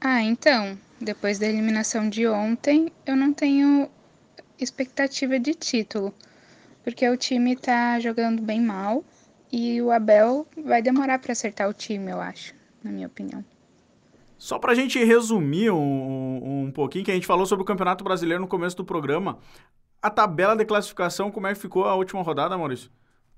Ah, 0.00 0.22
então, 0.24 0.76
depois 1.00 1.38
da 1.38 1.46
eliminação 1.46 2.08
de 2.08 2.26
ontem, 2.26 2.90
eu 3.06 3.14
não 3.14 3.32
tenho 3.32 3.88
expectativa 4.58 5.38
de 5.38 5.54
título, 5.54 6.12
porque 6.82 7.08
o 7.08 7.16
time 7.16 7.54
tá 7.54 8.00
jogando 8.00 8.42
bem 8.42 8.60
mal 8.60 9.04
e 9.52 9.80
o 9.82 9.90
Abel 9.90 10.46
vai 10.64 10.82
demorar 10.82 11.18
para 11.18 11.32
acertar 11.32 11.68
o 11.68 11.74
time, 11.74 12.10
eu 12.10 12.20
acho, 12.20 12.54
na 12.82 12.90
minha 12.90 13.06
opinião. 13.06 13.44
Só 14.38 14.58
para 14.58 14.72
a 14.72 14.74
gente 14.74 15.02
resumir 15.04 15.70
um, 15.70 16.64
um 16.66 16.70
pouquinho, 16.70 17.04
que 17.04 17.10
a 17.10 17.14
gente 17.14 17.26
falou 17.26 17.44
sobre 17.44 17.62
o 17.62 17.66
Campeonato 17.66 18.02
Brasileiro 18.02 18.40
no 18.40 18.48
começo 18.48 18.76
do 18.76 18.84
programa, 18.84 19.38
a 20.00 20.08
tabela 20.08 20.56
de 20.56 20.64
classificação, 20.64 21.30
como 21.30 21.46
é 21.46 21.52
que 21.52 21.60
ficou 21.60 21.84
a 21.84 21.94
última 21.94 22.22
rodada, 22.22 22.56
Maurício? 22.56 22.90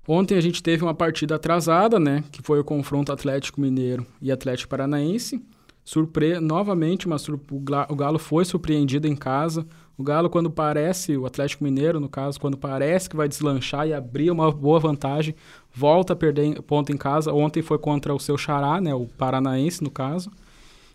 Ontem 0.07 0.37
a 0.37 0.41
gente 0.41 0.61
teve 0.61 0.83
uma 0.83 0.93
partida 0.93 1.35
atrasada, 1.35 1.99
né? 1.99 2.23
Que 2.31 2.41
foi 2.41 2.59
o 2.59 2.63
confronto 2.63 3.11
Atlético 3.11 3.59
Mineiro 3.59 4.05
e 4.21 4.31
Atlético 4.31 4.69
Paranaense. 4.69 5.41
Surpre... 5.83 6.39
Novamente, 6.39 7.05
uma 7.05 7.17
sur... 7.17 7.39
o 7.49 7.95
Galo 7.95 8.19
foi 8.19 8.45
surpreendido 8.45 9.07
em 9.07 9.15
casa. 9.15 9.65
O 9.97 10.03
Galo, 10.03 10.29
quando 10.29 10.49
parece, 10.49 11.15
o 11.15 11.25
Atlético 11.25 11.63
Mineiro, 11.63 11.99
no 11.99 12.09
caso, 12.09 12.39
quando 12.39 12.57
parece 12.57 13.09
que 13.09 13.15
vai 13.15 13.27
deslanchar 13.27 13.87
e 13.87 13.93
abrir 13.93 14.31
uma 14.31 14.51
boa 14.51 14.79
vantagem, 14.79 15.35
volta 15.71 16.13
a 16.13 16.15
perder 16.15 16.61
ponto 16.63 16.91
em 16.91 16.97
casa. 16.97 17.31
Ontem 17.31 17.61
foi 17.61 17.77
contra 17.77 18.13
o 18.13 18.19
seu 18.19 18.37
Xará, 18.37 18.81
né, 18.81 18.93
o 18.93 19.05
Paranaense, 19.05 19.83
no 19.83 19.91
caso. 19.91 20.31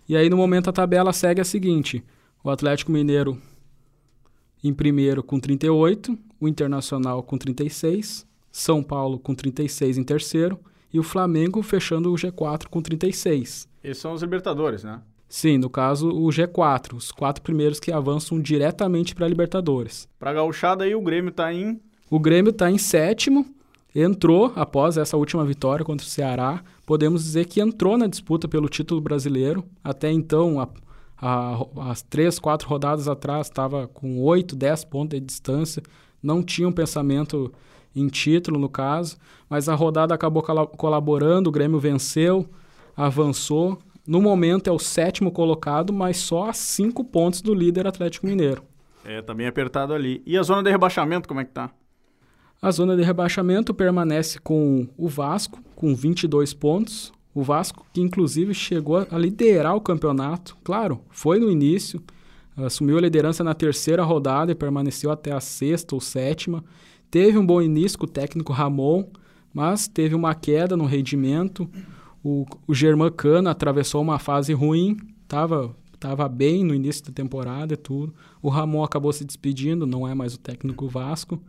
E 0.09 0.17
aí, 0.17 0.29
no 0.29 0.37
momento, 0.37 0.69
a 0.69 0.73
tabela 0.73 1.13
segue 1.13 1.41
a 1.41 1.45
seguinte: 1.45 2.03
o 2.43 2.51
Atlético 2.51 2.91
Mineiro 2.91 3.41
em 4.63 4.75
primeiro 4.75 5.23
com 5.23 5.39
38, 5.39 6.19
o 6.41 6.49
Internacional 6.49 7.23
com 7.23 7.39
36, 7.39 8.27
São 8.51 8.83
Paulo 8.83 9.19
com 9.19 9.35
36 9.35 9.99
em 9.99 10.05
terceiro 10.05 10.59
e 10.93 10.99
o 10.99 11.03
Flamengo 11.03 11.63
fechando 11.63 12.13
o 12.13 12.17
G4 12.17 12.67
com 12.67 12.83
36. 12.83 13.69
Esses 13.83 14.03
são 14.03 14.13
os 14.13 14.23
Libertadores, 14.23 14.83
né? 14.83 15.01
Sim, 15.29 15.59
no 15.59 15.69
caso 15.69 16.09
o 16.09 16.29
G4, 16.29 16.95
os 16.95 17.13
quatro 17.13 17.43
primeiros 17.43 17.79
que 17.79 17.93
avançam 17.93 18.41
diretamente 18.41 19.15
para 19.15 19.27
a 19.27 19.29
Libertadores. 19.29 20.09
Para 20.19 20.31
a 20.31 20.35
gauchada 20.35 20.85
aí 20.85 20.95
o 20.95 21.03
Grêmio 21.03 21.31
está 21.31 21.53
em... 21.53 21.81
O 22.11 22.19
Grêmio 22.19 22.51
está 22.51 22.71
em 22.71 22.79
sétimo, 22.79 23.45
entrou 23.95 24.53
após 24.57 24.97
essa 24.97 25.17
última 25.17 25.45
vitória 25.45 25.85
contra 25.85 26.07
o 26.07 26.09
Ceará. 26.09 26.63
Podemos 26.87 27.23
dizer 27.23 27.45
que 27.47 27.61
entrou 27.61 27.99
na 27.99 28.07
disputa 28.07 28.49
pelo 28.49 28.69
título 28.69 29.01
brasileiro. 29.01 29.63
Até 29.85 30.11
então, 30.11 30.59
a, 30.59 30.69
a, 31.21 31.91
as 31.91 32.01
três, 32.01 32.39
quatro 32.39 32.67
rodadas 32.67 33.09
atrás, 33.09 33.49
estava 33.49 33.87
com 33.87 34.23
oito, 34.23 34.57
dez 34.57 34.85
pontos 34.85 35.19
de 35.19 35.27
distância. 35.27 35.83
Não 36.23 36.43
tinha 36.43 36.67
um 36.67 36.73
pensamento 36.73 37.53
em 37.95 38.09
título, 38.09 38.59
no 38.59 38.71
caso. 38.71 39.19
Mas 39.51 39.69
a 39.69 39.75
rodada 39.75 40.15
acabou 40.15 40.43
colaborando, 40.43 41.49
o 41.49 41.53
Grêmio 41.53 41.79
venceu, 41.79 42.49
avançou 42.97 43.79
no 44.09 44.23
momento 44.23 44.71
é 44.71 44.73
o 44.73 44.79
sétimo 44.79 45.31
colocado, 45.31 45.93
mas 45.93 46.17
só 46.17 46.49
a 46.49 46.55
cinco 46.55 47.05
pontos 47.05 47.43
do 47.43 47.53
líder 47.53 47.87
Atlético 47.87 48.27
Mineiro. 48.27 48.63
É, 49.05 49.21
tá 49.21 49.35
bem 49.35 49.47
apertado 49.47 49.93
ali. 49.93 50.23
E 50.25 50.39
a 50.39 50.43
zona 50.43 50.63
de 50.63 50.71
rebaixamento, 50.71 51.29
como 51.29 51.41
é 51.41 51.45
que 51.45 51.53
tá? 51.53 51.71
A 52.61 52.71
zona 52.71 52.97
de 52.97 53.03
rebaixamento 53.03 53.75
permanece 53.75 54.41
com 54.41 54.89
o 54.97 55.09
Vasco, 55.09 55.61
com 55.77 55.95
22 55.95 56.55
pontos. 56.55 57.13
O 57.35 57.43
Vasco, 57.43 57.87
que 57.93 58.01
inclusive 58.01 58.55
chegou 58.55 59.07
a 59.11 59.19
liderar 59.19 59.77
o 59.77 59.81
campeonato, 59.81 60.57
claro, 60.65 61.03
foi 61.11 61.39
no 61.39 61.51
início, 61.51 62.03
assumiu 62.57 62.97
a 62.97 63.03
liderança 63.03 63.45
na 63.45 63.53
terceira 63.53 64.03
rodada 64.03 64.51
e 64.51 64.55
permaneceu 64.55 65.11
até 65.11 65.33
a 65.33 65.41
sexta 65.41 65.95
ou 65.95 66.01
sétima. 66.01 66.65
Teve 67.11 67.37
um 67.37 67.45
bom 67.45 67.61
início 67.61 67.99
com 67.99 68.07
o 68.07 68.09
técnico 68.09 68.55
Ramon, 68.55 69.05
mas 69.53 69.87
teve 69.87 70.15
uma 70.15 70.35
queda 70.35 70.79
no 70.79 70.87
rendimento. 70.87 71.69
O, 72.23 72.45
o 72.67 72.75
Germán 72.75 73.11
Cana 73.11 73.51
atravessou 73.51 74.03
uma 74.03 74.19
fase 74.19 74.53
ruim, 74.53 74.97
estava 75.23 75.75
tava 75.99 76.29
bem 76.29 76.65
no 76.65 76.75
início 76.75 77.05
da 77.05 77.13
temporada 77.13 77.75
e 77.75 77.77
tudo. 77.77 78.15
O 78.41 78.49
Ramon 78.49 78.85
acabou 78.85 79.13
se 79.13 79.25
despedindo, 79.25 79.87
não 79.87 80.07
é 80.07 80.15
mais 80.15 80.35
o 80.35 80.39
técnico 80.39 80.89
Vasco. 80.89 81.41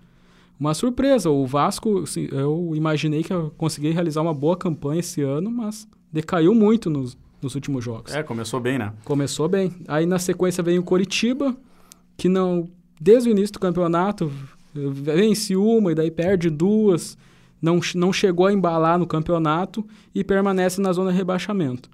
Uma 0.59 0.73
surpresa, 0.73 1.29
o 1.29 1.45
Vasco, 1.45 1.99
assim, 1.99 2.27
eu 2.31 2.71
imaginei 2.75 3.23
que 3.23 3.31
eu 3.31 3.53
conseguia 3.57 3.93
realizar 3.93 4.21
uma 4.21 4.33
boa 4.33 4.57
campanha 4.57 4.99
esse 4.99 5.21
ano, 5.21 5.49
mas 5.49 5.87
decaiu 6.11 6.53
muito 6.53 6.89
nos, 6.89 7.17
nos 7.41 7.55
últimos 7.55 7.83
jogos. 7.83 8.13
É, 8.13 8.23
começou 8.23 8.59
bem, 8.59 8.77
né? 8.77 8.91
Começou 9.05 9.47
bem. 9.47 9.71
Aí 9.87 10.05
na 10.05 10.19
sequência 10.19 10.61
vem 10.63 10.77
o 10.77 10.83
Coritiba, 10.83 11.55
que 12.17 12.27
não 12.27 12.67
desde 12.99 13.29
o 13.29 13.31
início 13.31 13.53
do 13.53 13.59
campeonato 13.59 14.31
vence 14.73 15.55
uma 15.55 15.91
e 15.91 15.95
daí 15.95 16.11
perde 16.11 16.49
duas 16.49 17.17
não, 17.61 17.79
não 17.95 18.13
chegou 18.13 18.45
a 18.45 18.53
embalar 18.53 18.97
no 18.97 19.07
campeonato 19.07 19.85
e 20.13 20.23
permanece 20.23 20.81
na 20.81 20.93
zona 20.93 21.11
de 21.11 21.17
rebaixamento. 21.17 21.89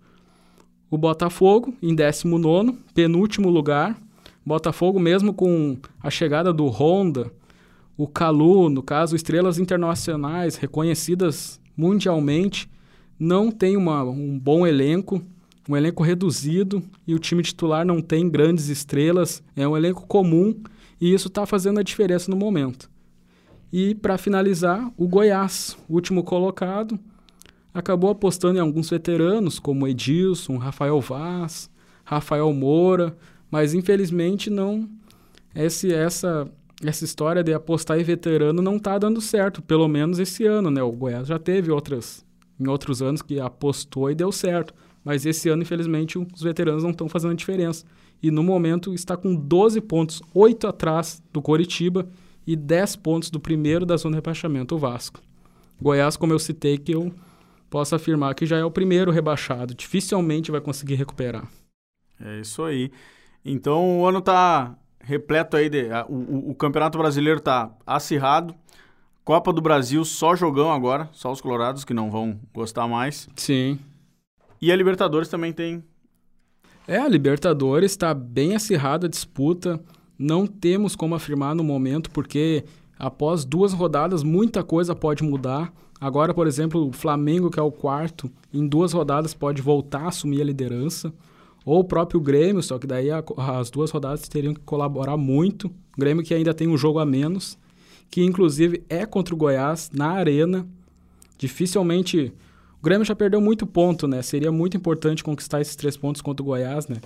O 0.90 0.98
Botafogo, 0.98 1.74
em 1.82 1.94
19, 1.96 2.78
penúltimo 2.94 3.50
lugar. 3.50 3.98
Botafogo, 4.46 5.00
mesmo 5.00 5.34
com 5.34 5.78
a 6.02 6.10
chegada 6.10 6.54
do 6.54 6.68
Honda, 6.68 7.32
o 7.98 8.08
Calu, 8.08 8.70
no 8.70 8.84
caso, 8.84 9.16
estrelas 9.16 9.58
internacionais 9.58 10.56
reconhecidas 10.56 11.60
mundialmente, 11.76 12.70
não 13.20 13.52
tem 13.52 13.76
uma, 13.76 14.04
um 14.04 14.38
bom 14.38 14.68
elenco, 14.68 15.22
um 15.68 15.76
elenco 15.76 16.04
reduzido 16.04 16.84
e 17.08 17.16
o 17.16 17.20
time 17.20 17.42
titular 17.42 17.86
não 17.86 18.02
tem 18.02 18.30
grandes 18.30 18.68
estrelas, 18.70 19.42
é 19.56 19.68
um 19.68 19.76
elenco 19.76 20.06
comum 20.06 20.56
e 21.00 21.14
isso 21.14 21.28
está 21.28 21.46
fazendo 21.46 21.80
a 21.80 21.84
diferença 21.84 22.30
no 22.30 22.38
momento. 22.38 22.90
E 23.72 23.96
para 23.96 24.18
finalizar, 24.18 24.92
o 24.98 25.08
Goiás, 25.08 25.78
último 25.90 26.24
colocado, 26.24 27.00
acabou 27.74 28.10
apostando 28.10 28.58
em 28.58 28.62
alguns 28.62 28.90
veteranos 28.90 29.60
como 29.60 29.88
Edilson, 29.88 30.58
Rafael 30.58 31.00
Vaz, 31.02 31.70
Rafael 32.06 32.52
Moura, 32.54 33.18
mas 33.52 33.74
infelizmente 33.74 34.50
não 34.50 34.90
esse 35.54 35.94
essa 35.94 36.50
essa 36.84 37.06
história 37.06 37.44
de 37.44 37.54
apostar 37.54 38.00
em 38.00 38.04
veterano 38.04 38.62
não 38.62 38.76
está 38.76 38.98
dando 38.98 39.22
certo, 39.22 39.62
pelo 39.62 39.88
menos 39.88 40.20
esse 40.20 40.46
ano, 40.46 40.70
né? 40.70 40.84
O 40.84 40.92
Goiás 40.92 41.28
já 41.28 41.40
teve 41.40 41.72
outras 41.72 42.24
em 42.60 42.68
outros 42.68 43.02
anos 43.02 43.22
que 43.22 43.40
apostou 43.40 44.10
e 44.10 44.16
deu 44.16 44.32
certo, 44.32 44.74
mas 45.04 45.26
esse 45.26 45.50
ano 45.50 45.62
infelizmente 45.62 46.18
os 46.18 46.42
veteranos 46.42 46.84
não 46.84 46.92
estão 46.92 47.10
fazendo 47.10 47.32
a 47.32 47.36
diferença. 47.36 47.86
E 48.24 48.32
no 48.32 48.44
momento 48.44 48.94
está 48.94 49.18
com 49.18 49.36
12 49.36 49.82
pontos, 49.82 50.22
8 50.34 50.68
atrás 50.68 51.22
do 51.34 51.42
Coritiba 51.42 52.08
e 52.46 52.56
10 52.56 52.98
pontos 52.98 53.30
do 53.30 53.40
primeiro 53.40 53.86
da 53.86 53.98
zona 53.98 54.14
de 54.14 54.18
rebaixamento, 54.18 54.76
o 54.76 54.78
Vasco. 54.78 55.20
Goiás, 55.82 56.16
como 56.16 56.34
eu 56.34 56.40
citei, 56.40 56.78
que 56.78 56.94
eu 56.94 57.14
posso 57.70 57.96
afirmar 57.96 58.36
que 58.36 58.46
já 58.46 58.58
é 58.58 58.64
o 58.64 58.72
primeiro 58.72 59.12
rebaixado, 59.12 59.74
dificilmente 59.74 60.52
vai 60.52 60.62
conseguir 60.62 60.96
recuperar. 60.96 61.48
É 62.20 62.40
isso 62.40 62.64
aí. 62.64 62.92
Então 63.44 64.00
o 64.00 64.06
ano 64.06 64.20
está 64.20 64.76
repleto 65.00 65.58
aí 65.58 65.70
de. 65.70 65.92
A, 65.92 66.06
o, 66.08 66.52
o, 66.52 66.56
Campeonato 66.56 66.98
Brasileiro 66.98 67.40
está 67.40 67.72
acirrado. 67.86 68.56
Copa 69.24 69.52
do 69.52 69.62
Brasil, 69.62 70.06
só 70.06 70.36
jogão 70.36 70.72
agora, 70.72 71.10
só 71.12 71.32
os 71.32 71.42
colorados 71.42 71.84
que 71.84 71.94
não 71.94 72.12
vão 72.12 72.40
gostar 72.54 72.88
mais. 72.88 73.28
Sim. 73.36 73.80
E 74.62 74.72
a 74.72 74.76
Libertadores 74.76 75.30
também 75.30 75.52
tem. 75.52 75.84
É, 76.88 76.98
a 76.98 77.08
Libertadores 77.08 77.92
está 77.92 78.14
bem 78.14 78.56
acirrada 78.56 79.08
a 79.08 79.10
disputa. 79.10 79.80
Não 80.18 80.48
temos 80.48 80.96
como 80.96 81.16
afirmar 81.16 81.56
no 81.56 81.64
momento, 81.64 82.10
porque 82.12 82.64
após 82.98 83.44
duas 83.44 83.74
rodadas 83.74 84.24
muita 84.24 84.64
coisa 84.64 84.96
pode 84.96 85.24
mudar. 85.24 85.74
Agora, 86.00 86.34
por 86.34 86.48
exemplo, 86.48 86.88
o 86.88 86.92
Flamengo, 86.92 87.50
que 87.50 87.60
é 87.60 87.64
o 87.64 87.72
quarto, 87.72 88.30
em 88.54 88.68
duas 88.68 88.94
rodadas 88.94 89.34
pode 89.34 89.62
voltar 89.62 90.02
a 90.02 90.08
assumir 90.08 90.42
a 90.42 90.46
liderança. 90.46 91.14
Ou 91.66 91.80
o 91.80 91.84
próprio 91.84 92.20
Grêmio, 92.20 92.62
só 92.62 92.78
que 92.78 92.86
daí 92.86 93.10
a, 93.10 93.24
as 93.38 93.72
duas 93.72 93.90
rodadas 93.90 94.28
teriam 94.28 94.54
que 94.54 94.62
colaborar 94.62 95.18
muito. 95.18 95.68
O 95.68 96.00
Grêmio 96.00 96.24
que 96.24 96.34
ainda 96.34 96.54
tem 96.54 96.68
um 96.68 96.78
jogo 96.78 97.00
a 97.00 97.06
menos, 97.06 97.58
que 98.10 98.24
inclusive 98.24 98.84
é 98.88 99.06
contra 99.06 99.34
o 99.34 99.38
Goiás 99.38 99.90
na 99.94 100.12
Arena. 100.12 100.68
Dificilmente 101.38 102.32
o 102.80 102.84
Grêmio 102.86 103.04
já 103.04 103.16
perdeu 103.16 103.42
muito 103.42 103.66
ponto, 103.66 104.08
né? 104.08 104.22
Seria 104.22 104.52
muito 104.52 104.78
importante 104.78 105.24
conquistar 105.24 105.60
esses 105.60 105.76
três 105.76 105.98
pontos 105.98 106.22
contra 106.22 106.44
o 106.44 106.46
Goiás, 106.46 106.88
né? 106.88 106.98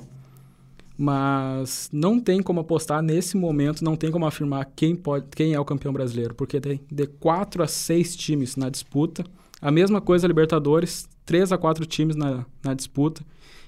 Mas 1.02 1.90
não 1.94 2.20
tem 2.20 2.44
como 2.44 2.60
apostar 2.60 3.02
nesse 3.02 3.38
momento, 3.38 3.86
não 3.86 3.96
tem 3.96 4.12
como 4.12 4.26
afirmar 4.26 4.70
quem, 4.76 4.94
pode, 4.94 5.28
quem 5.34 5.54
é 5.54 5.60
o 5.60 5.64
campeão 5.64 5.94
brasileiro, 5.94 6.36
porque 6.36 6.60
tem 6.60 6.82
de 6.92 7.08
quatro 7.08 7.64
a 7.64 7.68
seis 7.68 8.18
times 8.18 8.58
na 8.58 8.70
disputa. 8.70 9.24
A 9.62 9.72
mesma 9.72 10.02
coisa 10.02 10.28
Libertadores, 10.28 11.08
três 11.26 11.54
a 11.54 11.58
quatro 11.58 11.86
times 11.86 12.18
na, 12.18 12.46
na 12.62 12.74
disputa. 12.74 13.24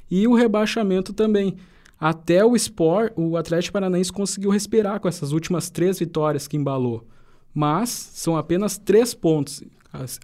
E 0.10 0.28
o 0.28 0.36
rebaixamento 0.36 1.13
também. 1.13 1.56
Até 1.98 2.44
o 2.44 2.54
Sport, 2.54 3.13
o 3.15 3.38
Atlético 3.38 3.74
Paranaense 3.74 4.12
conseguiu 4.12 4.50
respirar 4.50 5.00
com 5.00 5.08
essas 5.08 5.32
últimas 5.32 5.70
três 5.70 6.00
vitórias 6.00 6.50
que 6.50 6.58
embalou. 6.58 7.08
Mas 7.54 7.89
são 7.89 8.36
apenas 8.36 8.78
três 8.78 9.13
pontos. 9.13 9.63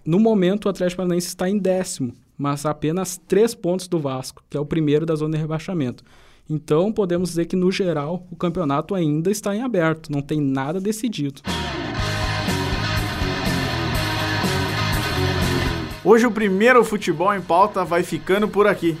No 0.04 0.20
momento, 0.20 0.66
o 0.66 0.68
Atlético 0.68 0.98
Paranaense 0.98 1.28
está 1.28 1.48
em 1.48 1.56
décimo, 1.56 2.12
mas 2.36 2.66
apenas 2.66 3.18
três 3.26 3.54
pontos 3.54 3.88
do 3.88 3.98
Vasco, 3.98 4.42
que 4.50 4.58
é 4.58 4.60
o 4.60 4.66
primeiro 4.66 5.06
da 5.06 5.14
zona 5.14 5.36
de 5.36 5.40
rebaixamento. 5.40 6.04
Então, 6.50 6.90
podemos 6.90 7.28
dizer 7.28 7.44
que, 7.44 7.54
no 7.54 7.70
geral, 7.70 8.26
o 8.30 8.36
campeonato 8.36 8.94
ainda 8.94 9.30
está 9.30 9.54
em 9.54 9.60
aberto, 9.60 10.10
não 10.10 10.22
tem 10.22 10.40
nada 10.40 10.80
decidido. 10.80 11.42
Hoje, 16.02 16.26
o 16.26 16.30
primeiro 16.30 16.82
futebol 16.82 17.34
em 17.34 17.40
pauta 17.42 17.84
vai 17.84 18.02
ficando 18.02 18.48
por 18.48 18.66
aqui. 18.66 18.96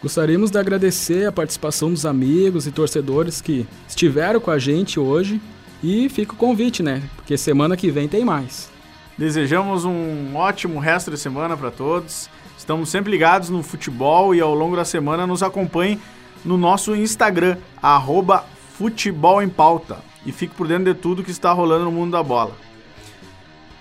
Gostaríamos 0.00 0.52
de 0.52 0.58
agradecer 0.58 1.26
a 1.26 1.32
participação 1.32 1.90
dos 1.90 2.06
amigos 2.06 2.64
e 2.64 2.70
torcedores 2.70 3.40
que 3.40 3.66
estiveram 3.88 4.38
com 4.38 4.52
a 4.52 4.58
gente 4.58 5.00
hoje 5.00 5.40
e 5.82 6.08
fica 6.08 6.34
o 6.34 6.36
convite, 6.36 6.80
né? 6.80 7.02
Porque 7.16 7.36
semana 7.36 7.76
que 7.76 7.90
vem 7.90 8.06
tem 8.06 8.24
mais. 8.24 8.70
Desejamos 9.18 9.84
um 9.84 10.36
ótimo 10.36 10.78
resto 10.78 11.10
de 11.10 11.18
semana 11.18 11.56
para 11.56 11.72
todos. 11.72 12.28
Estamos 12.56 12.88
sempre 12.88 13.10
ligados 13.10 13.50
no 13.50 13.64
futebol 13.64 14.32
e 14.32 14.40
ao 14.40 14.54
longo 14.54 14.76
da 14.76 14.84
semana 14.84 15.26
nos 15.26 15.42
acompanhe 15.42 15.98
no 16.44 16.56
nosso 16.56 16.94
Instagram, 16.94 17.56
arroba 17.82 18.44
Futebol 18.76 19.42
em 19.42 19.48
Pauta. 19.48 19.98
E 20.26 20.32
fique 20.32 20.54
por 20.54 20.66
dentro 20.66 20.92
de 20.92 20.94
tudo 20.94 21.22
que 21.22 21.30
está 21.30 21.52
rolando 21.52 21.84
no 21.84 21.92
mundo 21.92 22.12
da 22.12 22.22
bola. 22.22 22.52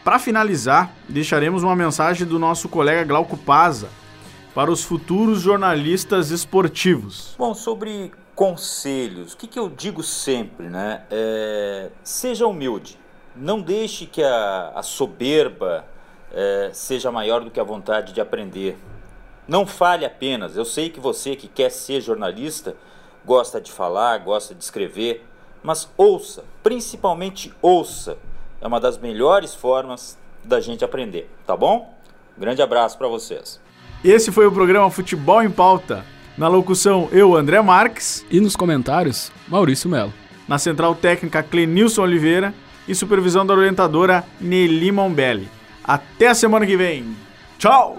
Para 0.03 0.19
finalizar, 0.19 0.93
deixaremos 1.07 1.63
uma 1.63 1.75
mensagem 1.75 2.27
do 2.27 2.37
nosso 2.37 2.67
colega 2.67 3.03
Glauco 3.03 3.37
Paza, 3.37 3.89
para 4.53 4.69
os 4.69 4.83
futuros 4.83 5.41
jornalistas 5.41 6.29
esportivos? 6.29 7.35
Bom, 7.37 7.53
sobre 7.53 8.11
conselhos, 8.35 9.33
o 9.33 9.37
que, 9.37 9.47
que 9.47 9.57
eu 9.57 9.69
digo 9.69 10.03
sempre, 10.03 10.67
né? 10.67 11.03
É, 11.09 11.89
seja 12.03 12.45
humilde, 12.45 12.99
não 13.35 13.61
deixe 13.61 14.05
que 14.05 14.21
a, 14.21 14.73
a 14.75 14.83
soberba 14.83 15.85
é, 16.31 16.69
seja 16.73 17.11
maior 17.11 17.43
do 17.43 17.49
que 17.49 17.59
a 17.59 17.63
vontade 17.63 18.13
de 18.13 18.21
aprender. 18.21 18.77
Não 19.47 19.65
fale 19.65 20.05
apenas. 20.05 20.55
Eu 20.55 20.65
sei 20.65 20.89
que 20.89 20.99
você 20.99 21.35
que 21.35 21.47
quer 21.47 21.69
ser 21.69 22.01
jornalista 22.01 22.75
gosta 23.25 23.59
de 23.59 23.71
falar, 23.71 24.17
gosta 24.19 24.53
de 24.53 24.63
escrever, 24.63 25.25
mas 25.61 25.89
ouça, 25.97 26.43
principalmente 26.61 27.53
ouça. 27.61 28.17
É 28.61 28.67
uma 28.67 28.79
das 28.79 28.97
melhores 28.97 29.53
formas 29.53 30.17
da 30.43 30.59
gente 30.59 30.83
aprender, 30.83 31.29
tá 31.45 31.55
bom? 31.55 31.93
Grande 32.37 32.61
abraço 32.61 32.97
para 32.97 33.07
vocês. 33.07 33.59
Esse 34.03 34.31
foi 34.31 34.45
o 34.45 34.51
programa 34.51 34.89
Futebol 34.89 35.41
em 35.41 35.49
Pauta. 35.49 36.03
Na 36.37 36.47
locução, 36.47 37.07
eu, 37.11 37.35
André 37.35 37.61
Marques. 37.61 38.25
E 38.29 38.39
nos 38.39 38.55
comentários, 38.55 39.31
Maurício 39.47 39.89
Melo. 39.89 40.13
Na 40.47 40.57
central 40.57 40.95
técnica, 40.95 41.43
Clenilson 41.43 42.01
Oliveira. 42.01 42.53
E 42.85 42.93
supervisão 42.93 43.45
da 43.45 43.53
orientadora, 43.53 44.25
Nelly 44.41 44.91
Mombelli. 44.91 45.49
Até 45.83 46.27
a 46.27 46.35
semana 46.35 46.65
que 46.65 46.75
vem. 46.75 47.15
Tchau! 47.57 47.97